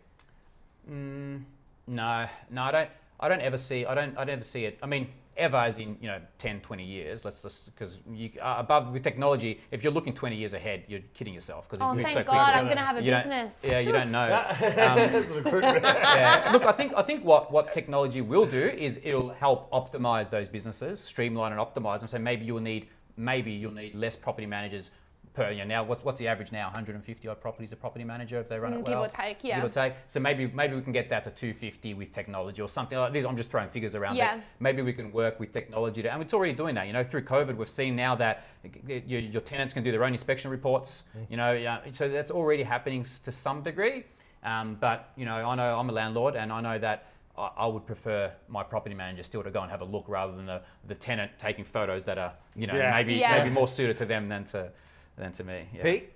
[0.89, 1.43] Mm,
[1.89, 2.91] no, no, I don't.
[3.19, 3.87] I don't ever see.
[3.87, 4.17] I don't.
[4.17, 4.79] I don't ever see it.
[4.85, 8.57] I mean, ever as in you know 10 20 years let's just because you uh,
[8.59, 11.97] above with technology if you're looking 20 years ahead you're kidding yourself because Oh, it
[11.97, 12.59] moves thank so God, quickly.
[12.59, 13.61] I'm going to have a You don't- business.
[13.65, 14.99] yeah you don't know um,
[15.63, 16.51] yeah.
[16.53, 20.49] Look, I think I think what, what technology will do is it'll help optimize those
[20.49, 22.09] businesses, streamline and optimize them.
[22.09, 24.91] So maybe you'll need maybe you'll need less property managers
[25.33, 25.65] per year.
[25.65, 26.65] Now, what's what's the average now?
[26.67, 29.05] 150 odd properties a property manager if they run Mm, it give well.
[29.05, 29.57] or take, yeah.
[29.57, 29.95] Give or take.
[30.09, 33.25] So maybe maybe we can get that to 250 with technology or something like this.
[33.25, 34.17] I'm just throwing figures around.
[34.17, 34.37] Yeah.
[34.37, 36.87] But maybe we can work with technology to, and it's already doing that.
[36.87, 38.45] You know, through COVID, we've seen now that
[38.87, 41.05] your, your tenants can do their own inspection reports.
[41.29, 44.05] You know, yeah, so that's already happening to some degree.
[44.43, 47.07] Um, but you know, I know I'm a landlord, and I know that
[47.39, 50.35] I, I would prefer my property manager still to go and have a look rather
[50.35, 52.91] than the, the tenant taking photos that are you know Yeah.
[52.91, 53.39] maybe Yeah.
[53.39, 54.71] maybe more suited to them than to
[55.21, 55.69] than to me.
[55.73, 55.83] Yeah.
[55.83, 56.13] Pete,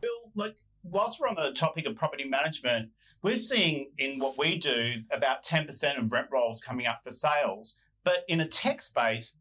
[0.00, 2.90] Bill, like whilst we're on the topic of property management,
[3.22, 7.74] we're seeing in what we do about 10% of rent rolls coming up for sales.
[8.04, 9.34] But in a tech space,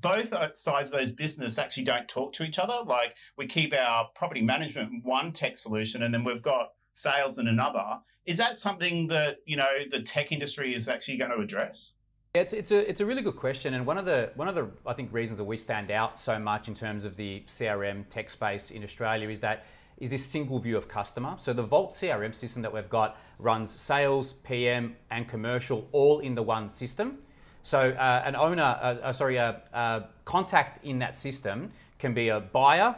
[0.00, 2.78] both sides of those business actually don't talk to each other.
[2.84, 7.38] Like we keep our property management in one tech solution and then we've got sales
[7.38, 8.00] in another.
[8.24, 11.92] Is that something that, you know, the tech industry is actually going to address?
[12.40, 14.68] It's, it's, a, it's a really good question, and one of the one of the
[14.86, 18.30] I think reasons that we stand out so much in terms of the CRM tech
[18.30, 19.66] space in Australia is that
[19.98, 21.36] is this single view of customer.
[21.38, 26.34] So the Vault CRM system that we've got runs sales, PM, and commercial all in
[26.34, 27.18] the one system.
[27.62, 32.28] So uh, an owner, uh, uh, sorry, a, a contact in that system can be
[32.28, 32.94] a buyer,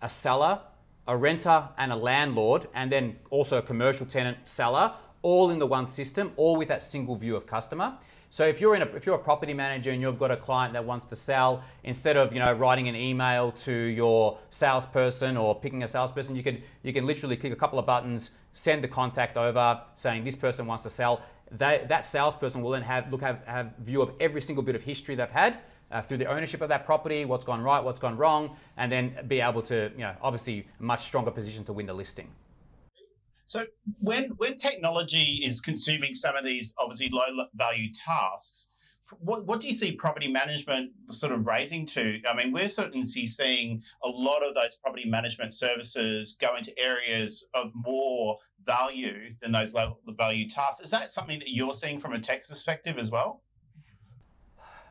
[0.00, 0.60] a seller,
[1.08, 5.66] a renter, and a landlord, and then also a commercial tenant seller, all in the
[5.66, 7.98] one system, all with that single view of customer.
[8.32, 10.72] So if you're in a if you're a property manager and you've got a client
[10.74, 15.58] that wants to sell, instead of you know writing an email to your salesperson or
[15.58, 18.88] picking a salesperson, you can you can literally click a couple of buttons, send the
[18.88, 21.22] contact over saying this person wants to sell.
[21.50, 25.16] That salesperson will then have look have, have view of every single bit of history
[25.16, 25.58] they've had
[25.90, 29.12] uh, through the ownership of that property, what's gone right, what's gone wrong, and then
[29.26, 32.28] be able to you know obviously a much stronger position to win the listing.
[33.50, 33.64] So
[33.98, 38.68] when when technology is consuming some of these obviously low value tasks,
[39.18, 42.20] what, what do you see property management sort of raising to?
[42.30, 47.44] I mean, we're certainly seeing a lot of those property management services go into areas
[47.52, 50.84] of more value than those low value tasks.
[50.84, 53.42] Is that something that you're seeing from a tech perspective as well?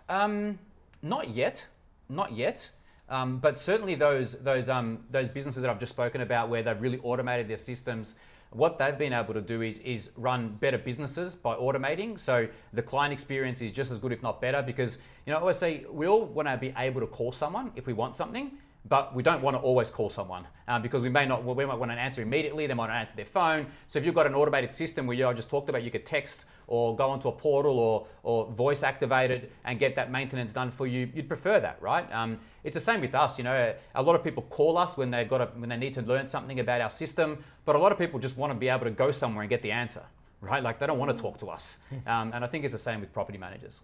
[0.10, 0.60] Um,
[1.02, 1.66] not yet,
[2.10, 2.72] not yet.
[3.08, 6.80] Um, but certainly those those um, those businesses that I've just spoken about, where they've
[6.82, 8.16] really automated their systems,
[8.52, 12.20] what they've been able to do is is run better businesses by automating.
[12.20, 15.42] So the client experience is just as good, if not better, because you know I
[15.42, 18.52] always say we all want to be able to call someone if we want something.
[18.88, 21.44] But we don't want to always call someone um, because we may not.
[21.44, 22.66] We might want an answer immediately.
[22.66, 23.68] They might not answer their phone.
[23.88, 26.06] So if you've got an automated system where you I just talked about, you could
[26.06, 30.72] text or go onto a portal or, or voice activated and get that maintenance done
[30.72, 31.10] for you.
[31.14, 32.10] You'd prefer that, right?
[32.14, 33.38] Um, it's the same with us.
[33.38, 35.94] You know, a lot of people call us when they've got a, when they need
[35.96, 38.70] to learn something about our system, but a lot of people just want to be
[38.70, 40.04] able to go somewhere and get the answer,
[40.42, 40.64] right?
[40.64, 41.80] Like they don't want to talk to us.
[42.08, 43.82] Um, and I think it's the same with property managers.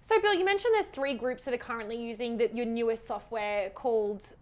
[0.00, 3.70] So, Bill, you mentioned there's three groups that are currently using the, your newest software
[3.70, 4.34] called,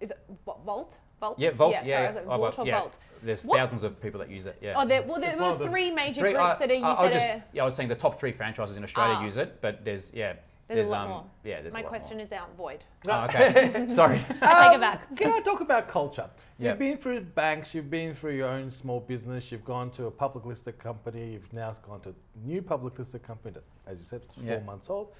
[0.00, 0.96] is it Vo- Vault?
[1.20, 1.38] Vault?
[1.38, 1.72] Yeah, Vault.
[1.72, 2.06] Yeah, Yeah, sorry, yeah.
[2.08, 2.78] was it Oh, Vault well, or yeah.
[2.80, 2.98] Vault?
[3.22, 4.56] There's What- thousands of people that use it.
[4.60, 4.74] Yeah.
[4.76, 6.98] Oh, there, well, there It's was three major Three- groups I- that are using used
[7.00, 7.44] I'll that just, are.
[7.52, 9.24] yeah, I was saying the top three franchises in Australia Ah.
[9.24, 10.34] use it, but there's yeah,
[10.68, 11.24] There's, a lot um, more.
[11.44, 12.22] yeah, there's a My lot question more.
[12.24, 12.84] is they aren't void.
[13.08, 14.18] Oh, okay, sorry.
[14.18, 15.16] I take Um, it back.
[15.16, 16.30] Can I talk about culture?
[16.58, 16.70] Yeah.
[16.70, 20.10] You've been through banks, you've been through your own small business, you've gone to a
[20.10, 22.14] public listed company, you've now gone to a
[22.46, 24.60] new public listed company that, as you said, it's four Yeah.
[24.60, 25.12] months old.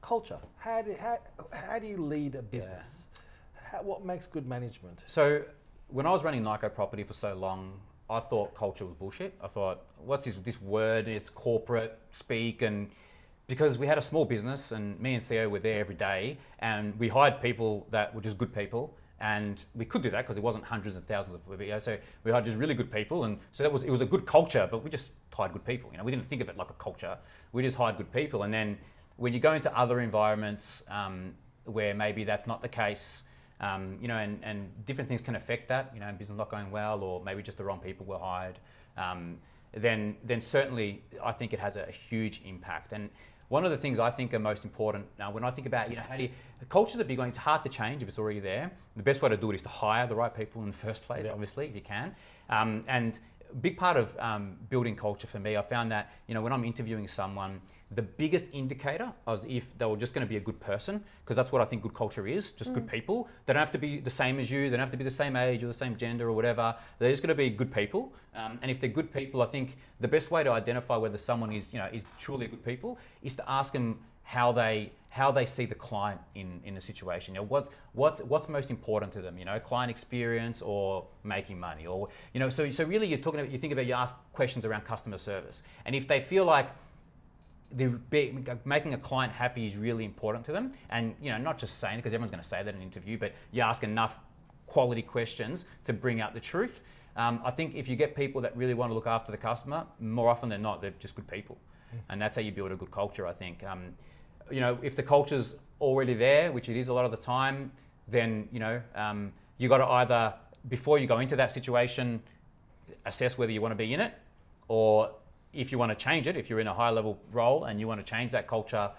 [0.00, 0.38] Culture.
[0.58, 1.18] How do, how,
[1.52, 3.08] how do you lead a business?
[3.54, 5.02] How, what makes good management?
[5.06, 5.42] So
[5.88, 9.34] when I was running Nyko property for so long, I thought culture was bullshit.
[9.42, 11.08] I thought, what's this this word?
[11.08, 12.88] It's corporate speak, and
[13.48, 16.96] because we had a small business, and me and Theo were there every day, and
[17.00, 20.42] we hired people that were just good people, and we could do that because it
[20.42, 21.80] wasn't hundreds and thousands of people.
[21.80, 24.26] So we hired just really good people, and so that was it was a good
[24.26, 25.90] culture, but we just hired good people.
[25.92, 27.16] You know, we didn't think of it like a culture.
[27.52, 28.78] We just hired good people, and then
[29.16, 31.32] when you go into other environments um,
[31.64, 33.22] where maybe that's not the case.
[33.58, 35.90] Um, you know, and, and different things can affect that.
[35.94, 38.58] You know, business not going well, or maybe just the wrong people were hired.
[38.98, 39.38] Um,
[39.72, 42.92] then, then certainly, I think it has a huge impact.
[42.92, 43.10] And
[43.48, 45.96] one of the things I think are most important now, when I think about, you
[45.96, 46.30] know, how do you,
[46.68, 47.28] culture's a big one.
[47.28, 48.72] It's hard to change if it's already there.
[48.96, 51.02] The best way to do it is to hire the right people in the first
[51.02, 51.32] place, Yeah.
[51.32, 52.14] obviously, if you can.
[52.50, 53.18] Um, and
[53.60, 56.64] big part of um, building culture for me, I found that you know when I'm
[56.64, 57.60] interviewing someone,
[57.92, 61.36] the biggest indicator is if they were just going to be a good person, because
[61.36, 63.28] that's what I think good culture is, just good people.
[63.46, 65.10] They don't have to be the same as you, they don't have to be the
[65.10, 66.74] same age or the same gender or whatever.
[66.98, 68.12] They're just going to be good people.
[68.34, 71.52] Um, and if they're good people, I think the best way to identify whether someone
[71.52, 75.32] is, you know, is truly a good people is to ask them how they how
[75.32, 77.34] they see the client in, in the situation.
[77.34, 81.58] You know, what's, what's, what's most important to them, you know, client experience or making
[81.58, 84.14] money or, you know, so, so really you're talking about, you think about, you ask
[84.34, 85.62] questions around customer service.
[85.86, 86.68] And if they feel like
[87.72, 87.98] the
[88.66, 91.96] making a client happy is really important to them, and you know, not just saying
[91.96, 94.20] because everyone's going to say that in an interview, but you ask enough
[94.66, 96.84] quality questions to bring out the truth.
[97.16, 99.84] Um, I think if you get people that really want to look after the customer,
[99.98, 101.56] more often than not, they're just good people,
[101.92, 101.98] mm.
[102.10, 103.26] and that's how you build a good culture.
[103.26, 103.64] I think.
[103.64, 103.94] Um,
[104.50, 107.70] you know, if the culture's already there, which it is a lot of the time,
[108.08, 110.34] then you know, um, you got to either
[110.68, 112.22] before you go into that situation,
[113.04, 114.14] assess whether you want to be in it,
[114.68, 115.10] or
[115.52, 117.86] if you want to change it, if you're in a high level role and you
[117.86, 118.90] want to change that culture,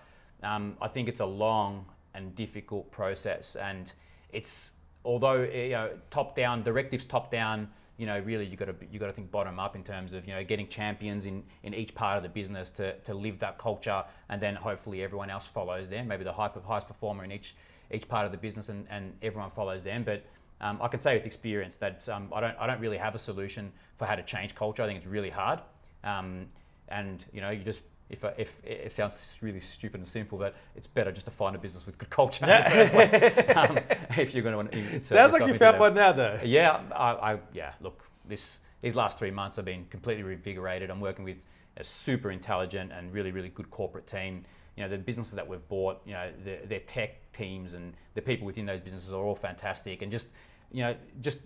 [0.44, 3.56] um, I think it's a long and difficult process.
[3.56, 3.92] And
[4.32, 4.72] it's
[5.06, 7.70] although you know top down directives, top down.
[7.98, 10.28] You know, really, you got to you got to think bottom up in terms of
[10.28, 13.58] you know getting champions in, in each part of the business to, to live that
[13.58, 16.08] culture, and then hopefully everyone else follows them.
[16.08, 17.56] Maybe the highest performer in each
[17.92, 20.04] each part of the business, and, and everyone follows them.
[20.04, 20.24] But
[20.62, 23.20] um, I can say with experience that um, I don't I don't really have a
[23.20, 24.84] solution for how to change culture.
[24.84, 25.60] I think it's really hard.
[26.04, 26.48] Um,
[26.90, 30.88] and you know, you just if, if it sounds really stupid and simple, that it's
[30.88, 32.58] better just to find a business with good culture yeah.
[32.58, 33.58] in the first place.
[33.58, 33.80] Um,
[34.18, 36.40] if you're going to sounds like you found one now, though.
[36.44, 37.74] Yeah, I, I, yeah.
[37.82, 40.90] Look, this these last three months, I've been completely reinvigorated.
[40.90, 41.46] I'm working with
[41.76, 44.46] a super intelligent and really really good corporate team.
[44.78, 48.22] You know, the businesses that we've bought, you know, the, their tech teams and the
[48.22, 50.28] people within those businesses are all fantastic, and just
[50.72, 51.40] you know, just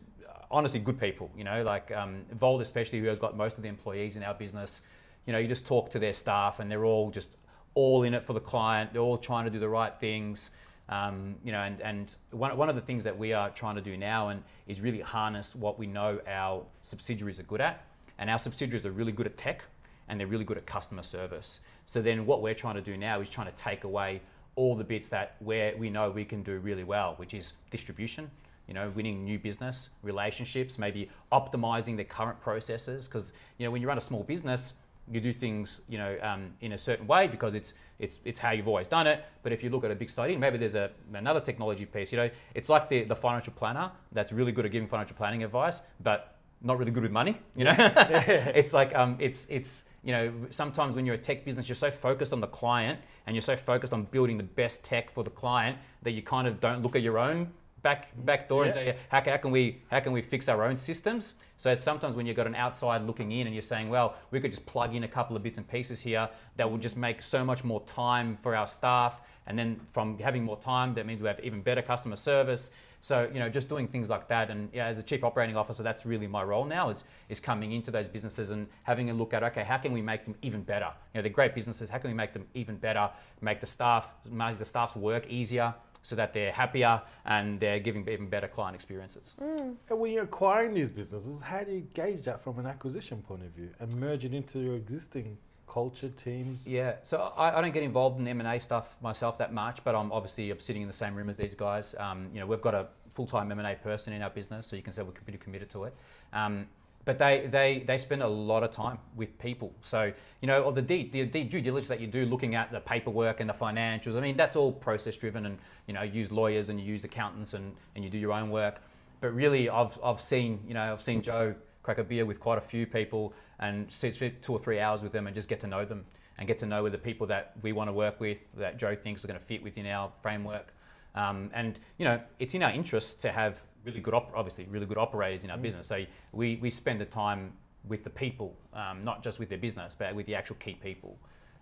[0.52, 1.32] honestly good people.
[1.36, 4.34] You know, like um, Vault especially, who has got most of the employees in our
[4.34, 4.82] business.
[5.26, 7.30] You know, you just talk to their staff, and they're all just
[7.74, 8.94] all in it for the client.
[8.94, 10.52] They're all trying to do the right things.
[10.90, 13.82] Um, you know, and, and one, one of the things that we are trying to
[13.82, 17.86] do now and is really harness what we know our subsidiaries are good at.
[18.18, 19.64] And our subsidiaries are really good at tech
[20.10, 21.62] and they're really good at customer service.
[21.86, 24.22] So then what we're trying to do now is trying to take away
[24.56, 28.30] all the bits that where we know we can do really well, which is distribution,
[28.68, 33.08] you know, winning new business, relationships, maybe optimizing the current processes.
[33.08, 34.74] Because you know, when you run a small business,
[35.12, 38.52] you do things, you know, um, in a certain way because it's it's it's how
[38.52, 39.24] you've always done it.
[39.44, 42.12] But if you look at a big study, maybe there's a another technology piece.
[42.12, 45.44] You know, it's like the the financial planner that's really good at giving financial planning
[45.44, 47.38] advice, but not really good with money.
[47.56, 51.70] You know, it's like um, it's it's you know, sometimes when you're a tech business,
[51.70, 55.12] you're so focused on the client and you're so focused on building the best tech
[55.12, 57.52] for the client that you kind of don't look at your own
[57.84, 58.68] back back door yeah.
[58.68, 61.34] and say how, how, can we how can we fix our own systems?
[61.58, 64.52] So sometimes when you've got an outside looking in and you're saying well we could
[64.52, 67.44] just plug in a couple of bits and pieces here that will just make so
[67.44, 69.22] much more time for our staff.
[69.48, 72.70] And then from having more time that means we have even better customer service.
[73.04, 74.52] So you know just doing things like that.
[74.52, 77.72] And yeah, as a chief operating officer that's really my role now is is coming
[77.72, 80.62] into those businesses and having a look at okay how can we make them even
[80.62, 80.92] better?
[81.14, 81.90] You know they're great businesses.
[81.90, 83.10] How can we make them even better?
[83.42, 88.08] Make the staff make the staff's work easier so that they're happier and they're giving
[88.10, 89.34] even better client experiences.
[89.42, 89.76] Mm.
[89.90, 93.44] And when you're acquiring these businesses, how do you gauge that from an acquisition point
[93.44, 95.38] of view and merge it into your existing
[95.68, 96.68] culture teams?
[96.68, 100.12] Yeah, so I, I don't get involved in M&A stuff myself that much, but I'm
[100.12, 101.96] obviously I'm sitting in the same room as these guys.
[102.00, 104.94] Um, you know, we've got a full-time M&A person in our business, so you can
[104.94, 105.96] say we're pretty committed to it.
[106.34, 106.68] Um,
[107.06, 109.74] but they, they, they spend a lot of time with people.
[109.82, 112.72] So, you know, or the, de- the, the due diligence that you do looking at
[112.72, 116.32] the paperwork and the financials, I mean, that's all process driven and, you know, use
[116.32, 118.82] lawyers and you use accountants and, and you do your own work.
[119.20, 122.58] But really, I've, I've seen, you know, I've seen Joe crack a beer with quite
[122.58, 125.60] a few people and sit for two or three hours with them and just get
[125.62, 126.06] to know them
[126.38, 129.24] and get to know the people that we want to work with, that Joe thinks
[129.24, 130.74] are going to fit within our framework.
[131.14, 134.86] Um, and, you know, it's in our interest to have really good, op- obviously, really
[134.86, 135.64] good operators in our mm.
[135.64, 135.88] business.
[135.88, 137.54] So we, we spend the time
[137.88, 141.18] with the people, um, not just with their business, but with the actual key people.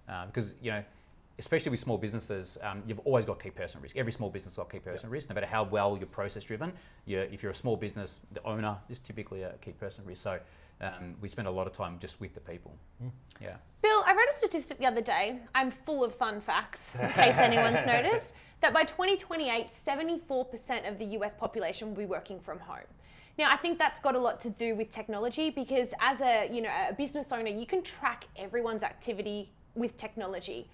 [0.08, 0.84] Uh, because, you know,
[1.38, 3.96] especially with small businesses, um, you've always got key person risk.
[3.96, 6.74] Every small business has got key person risk, no matter how well you're process driven.
[7.06, 10.22] You're, if you're a small business, the owner is typically a key person risk.
[10.22, 10.40] So
[10.82, 12.76] um, we spend a lot of time just with the people.
[13.04, 13.12] Mm.
[13.42, 13.56] Yeah.
[13.82, 15.40] Bill, I read a statistic the other day.
[15.56, 21.06] I'm full of fun facts, in case anyone's noticed that by 2028, 74% of the
[21.06, 22.88] US population will be working from home.
[23.38, 26.62] Now, I think that's got a lot to do with technology because as a, you
[26.62, 30.68] know, a business owner, you can track everyone's activity with technology.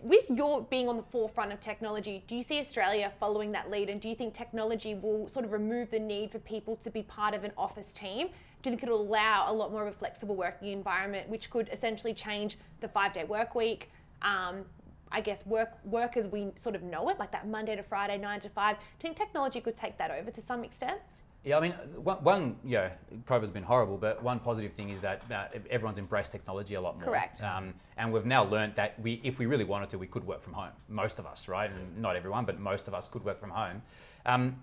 [0.00, 3.88] With your being on the forefront of technology, do you see Australia following that lead?
[3.88, 7.02] And do you think technology will sort of remove the need for people to be
[7.02, 8.28] part of an office team?
[8.62, 11.68] Do you think it'll allow a lot more of a flexible working environment, which could
[11.72, 13.90] essentially change the five day work week?
[14.22, 14.64] Um,
[15.12, 18.18] I guess work work as we sort of know it, like that Monday to Friday,
[18.18, 18.76] nine to five.
[18.76, 21.00] Do you think technology could take that over to some extent?
[21.46, 22.90] Yeah, I mean, one, one you know,
[23.24, 26.96] COVID's been horrible, but one positive thing is that uh, everyone's embraced technology a lot
[26.96, 27.04] more.
[27.04, 27.40] Correct.
[27.40, 30.42] Um, and we've now learned that we, if we really wanted to, we could work
[30.42, 30.72] from home.
[30.88, 31.70] Most of us, right?
[31.70, 33.80] And not everyone, but most of us could work from home.
[34.26, 34.56] Um,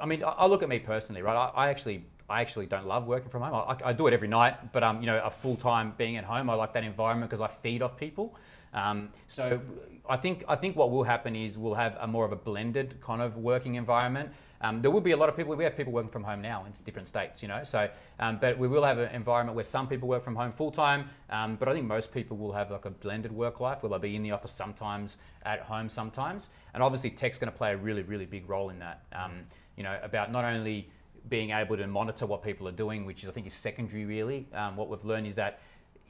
[0.00, 1.36] I mean, I, I look at me personally, right?
[1.36, 3.54] I, I actually I actually don't love working from home.
[3.54, 6.24] I, I do it every night, but um, you know, a full time being at
[6.24, 8.34] home, I like that environment because I feed off people.
[8.72, 9.60] Um, so
[10.08, 13.00] I think I think what will happen is we'll have a more of a blended
[13.00, 14.30] kind of working environment.
[14.62, 15.54] Um, there will be a lot of people.
[15.56, 17.64] We have people working from home now in different states, you know.
[17.64, 20.70] So, um, but we will have an environment where some people work from home full
[20.70, 21.10] time.
[21.30, 23.82] Um, but I think most people will have like a blended work life.
[23.82, 26.50] Will they be in the office sometimes, at home sometimes?
[26.74, 29.02] And obviously, tech's going to play a really, really big role in that.
[29.12, 29.46] Um,
[29.76, 30.88] you know, about not only
[31.28, 34.46] being able to monitor what people are doing, which is I think is secondary really.
[34.52, 35.60] Um, what we've learned is that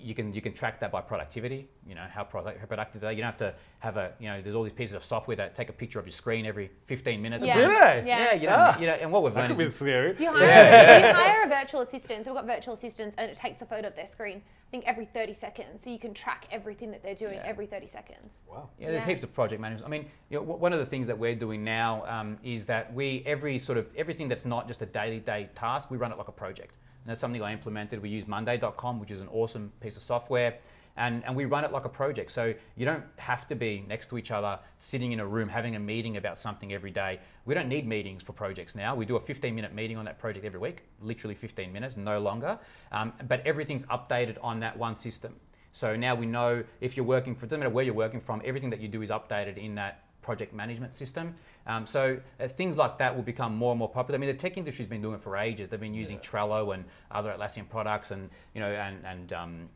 [0.03, 1.69] you can you can track that by productivity.
[1.87, 3.13] You know how, product, how productive they are.
[3.13, 4.41] You don't have to have a you know.
[4.43, 7.21] There's all these pieces of software that take a picture of your screen every 15
[7.23, 7.45] minutes.
[7.45, 7.59] Yeah.
[7.59, 8.07] Really?
[8.09, 8.25] Yeah.
[8.25, 8.79] Yeah, you know, Ah.
[8.79, 10.15] you know, and what we've That learned could be is scary.
[10.19, 11.09] You hire, Yeah.
[11.09, 12.25] you hire a virtual assistant.
[12.25, 14.43] So we've got virtual assistants, and it takes a photo of their screen.
[14.69, 17.43] I think every 30 seconds, so you can track everything that they're doing Yeah.
[17.45, 18.39] every 30 seconds.
[18.49, 18.71] Wow.
[18.79, 19.09] Yeah, there's Yeah.
[19.09, 19.85] heaps of project managers.
[19.85, 22.65] I mean, you know, w- one of the things that we're doing now um, is
[22.67, 26.11] that we every sort of everything that's not just a daily day task, we run
[26.11, 26.75] it like a project.
[27.03, 28.01] And that's something I implemented.
[28.01, 30.59] We use Monday.com, which is an awesome piece of software.
[30.97, 32.31] And, and we run it like a project.
[32.31, 35.75] So you don't have to be next to each other, sitting in a room, having
[35.75, 37.19] a meeting about something every day.
[37.47, 38.95] We don't need meetings for projects now.
[38.95, 42.21] We do a 15 minute meeting on that project every week, literally 15 minutes, no
[42.21, 42.59] longer.
[42.93, 45.35] Um, but everything's updated on that one system.
[45.73, 48.69] So now we know if you're working for, doesn't matter where you're working from, everything
[48.71, 51.35] that you do is updated in that project management system.
[51.67, 54.17] Um, so uh, things like that will become more and more popular.
[54.17, 55.69] I mean, the tech industry's been doing it for ages.
[55.69, 59.69] They've been using Trello and other Atlassian products, and you know, and and um,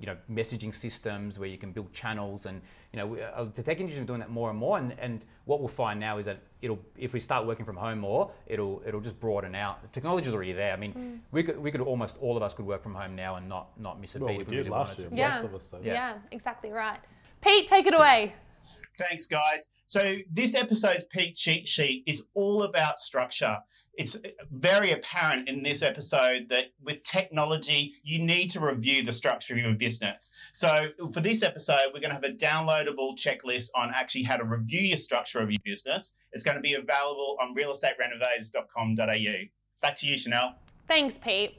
[0.00, 2.60] you know, messaging systems where you can build channels, and
[2.92, 4.78] you know, we- uh, the tech industry is doing that more and more.
[4.78, 7.98] And, and what we'll find now is that it'll, if we start working from home
[7.98, 9.82] more, it'll it'll just broaden out.
[9.82, 10.72] The technology is already there.
[10.72, 13.36] I mean, we could we could almost all of us could work from home now
[13.36, 15.10] and not not miss a Well, beat we if we really last wanted year.
[15.10, 15.16] to.
[15.16, 15.30] Yeah.
[15.42, 15.84] Most of us.
[15.84, 15.92] Yeah.
[15.92, 16.14] Yeah.
[16.30, 16.98] exactly right.
[17.40, 18.32] Pete, take it away.
[18.98, 19.68] Thanks, guys.
[19.86, 23.58] So, this episode's Peak Cheat Sheet is all about structure.
[23.94, 24.16] It's
[24.50, 29.60] very apparent in this episode that with technology, you need to review the structure of
[29.60, 30.30] your business.
[30.52, 34.44] So, for this episode, we're going to have a downloadable checklist on actually how to
[34.44, 36.14] review your structure of your business.
[36.32, 39.34] It's going to be available on realestaterenovators.com.au.
[39.82, 40.54] Back to you, Chanel.
[40.86, 41.56] Thanks, Pete.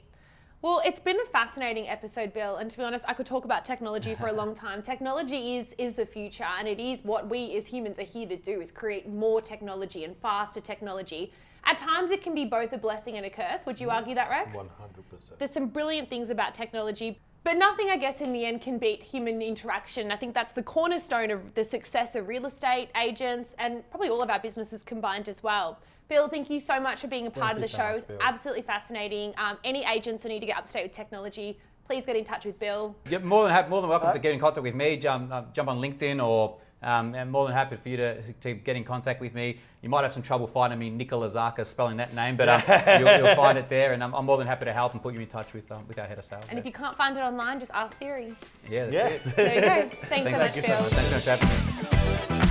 [0.64, 3.66] Well, it's been a fascinating episode, Bill, and to be honest, I could talk about
[3.66, 4.82] technology for a long time.
[4.82, 8.38] Technology is is the future, and it is what we as humans are here to
[8.38, 11.34] do: is create more technology and faster technology.
[11.66, 13.66] At times, it can be both a blessing and a curse.
[13.66, 14.56] Would you mm, argue that, Rex?
[14.56, 15.38] One hundred percent.
[15.38, 19.04] There's some brilliant things about technology, but nothing, I guess, in the end can beat
[19.04, 20.14] human interaction.
[20.14, 24.22] I think that's the cornerstone of the success of real estate agents and probably all
[24.22, 25.80] of our businesses combined as well.
[26.10, 27.94] Bill, thank you so much for being a part Thank of the you so show.
[27.96, 28.18] much, Bill.
[28.22, 29.34] Absolutely fascinating.
[29.38, 32.26] Um, any agents that need to get up to date with technology, please get in
[32.26, 32.96] touch with Bill.
[33.10, 34.98] Yeah, more than happy, more than welcome to get in contact with me.
[34.98, 36.58] Jump, uh, jump on LinkedIn or.
[36.86, 39.58] Um, and more than happy for you to, to get in contact with me.
[39.82, 42.62] You might have some trouble finding me, Nikolouzakis, spelling that name, but um,
[43.00, 45.14] you'll, you'll find it there, and I'm, I'm more than happy to help and put
[45.14, 46.44] you in touch with um, with our head of sales.
[46.50, 48.36] And if you can't find it online, just ask Siri.
[48.70, 49.28] yeah, that's Yes.
[49.28, 49.36] it.
[49.38, 49.68] There you go.
[50.08, 50.82] Thanks, Thanks, so much, you so Bill.
[50.82, 50.90] much.
[50.92, 52.43] Thanks so much for having me.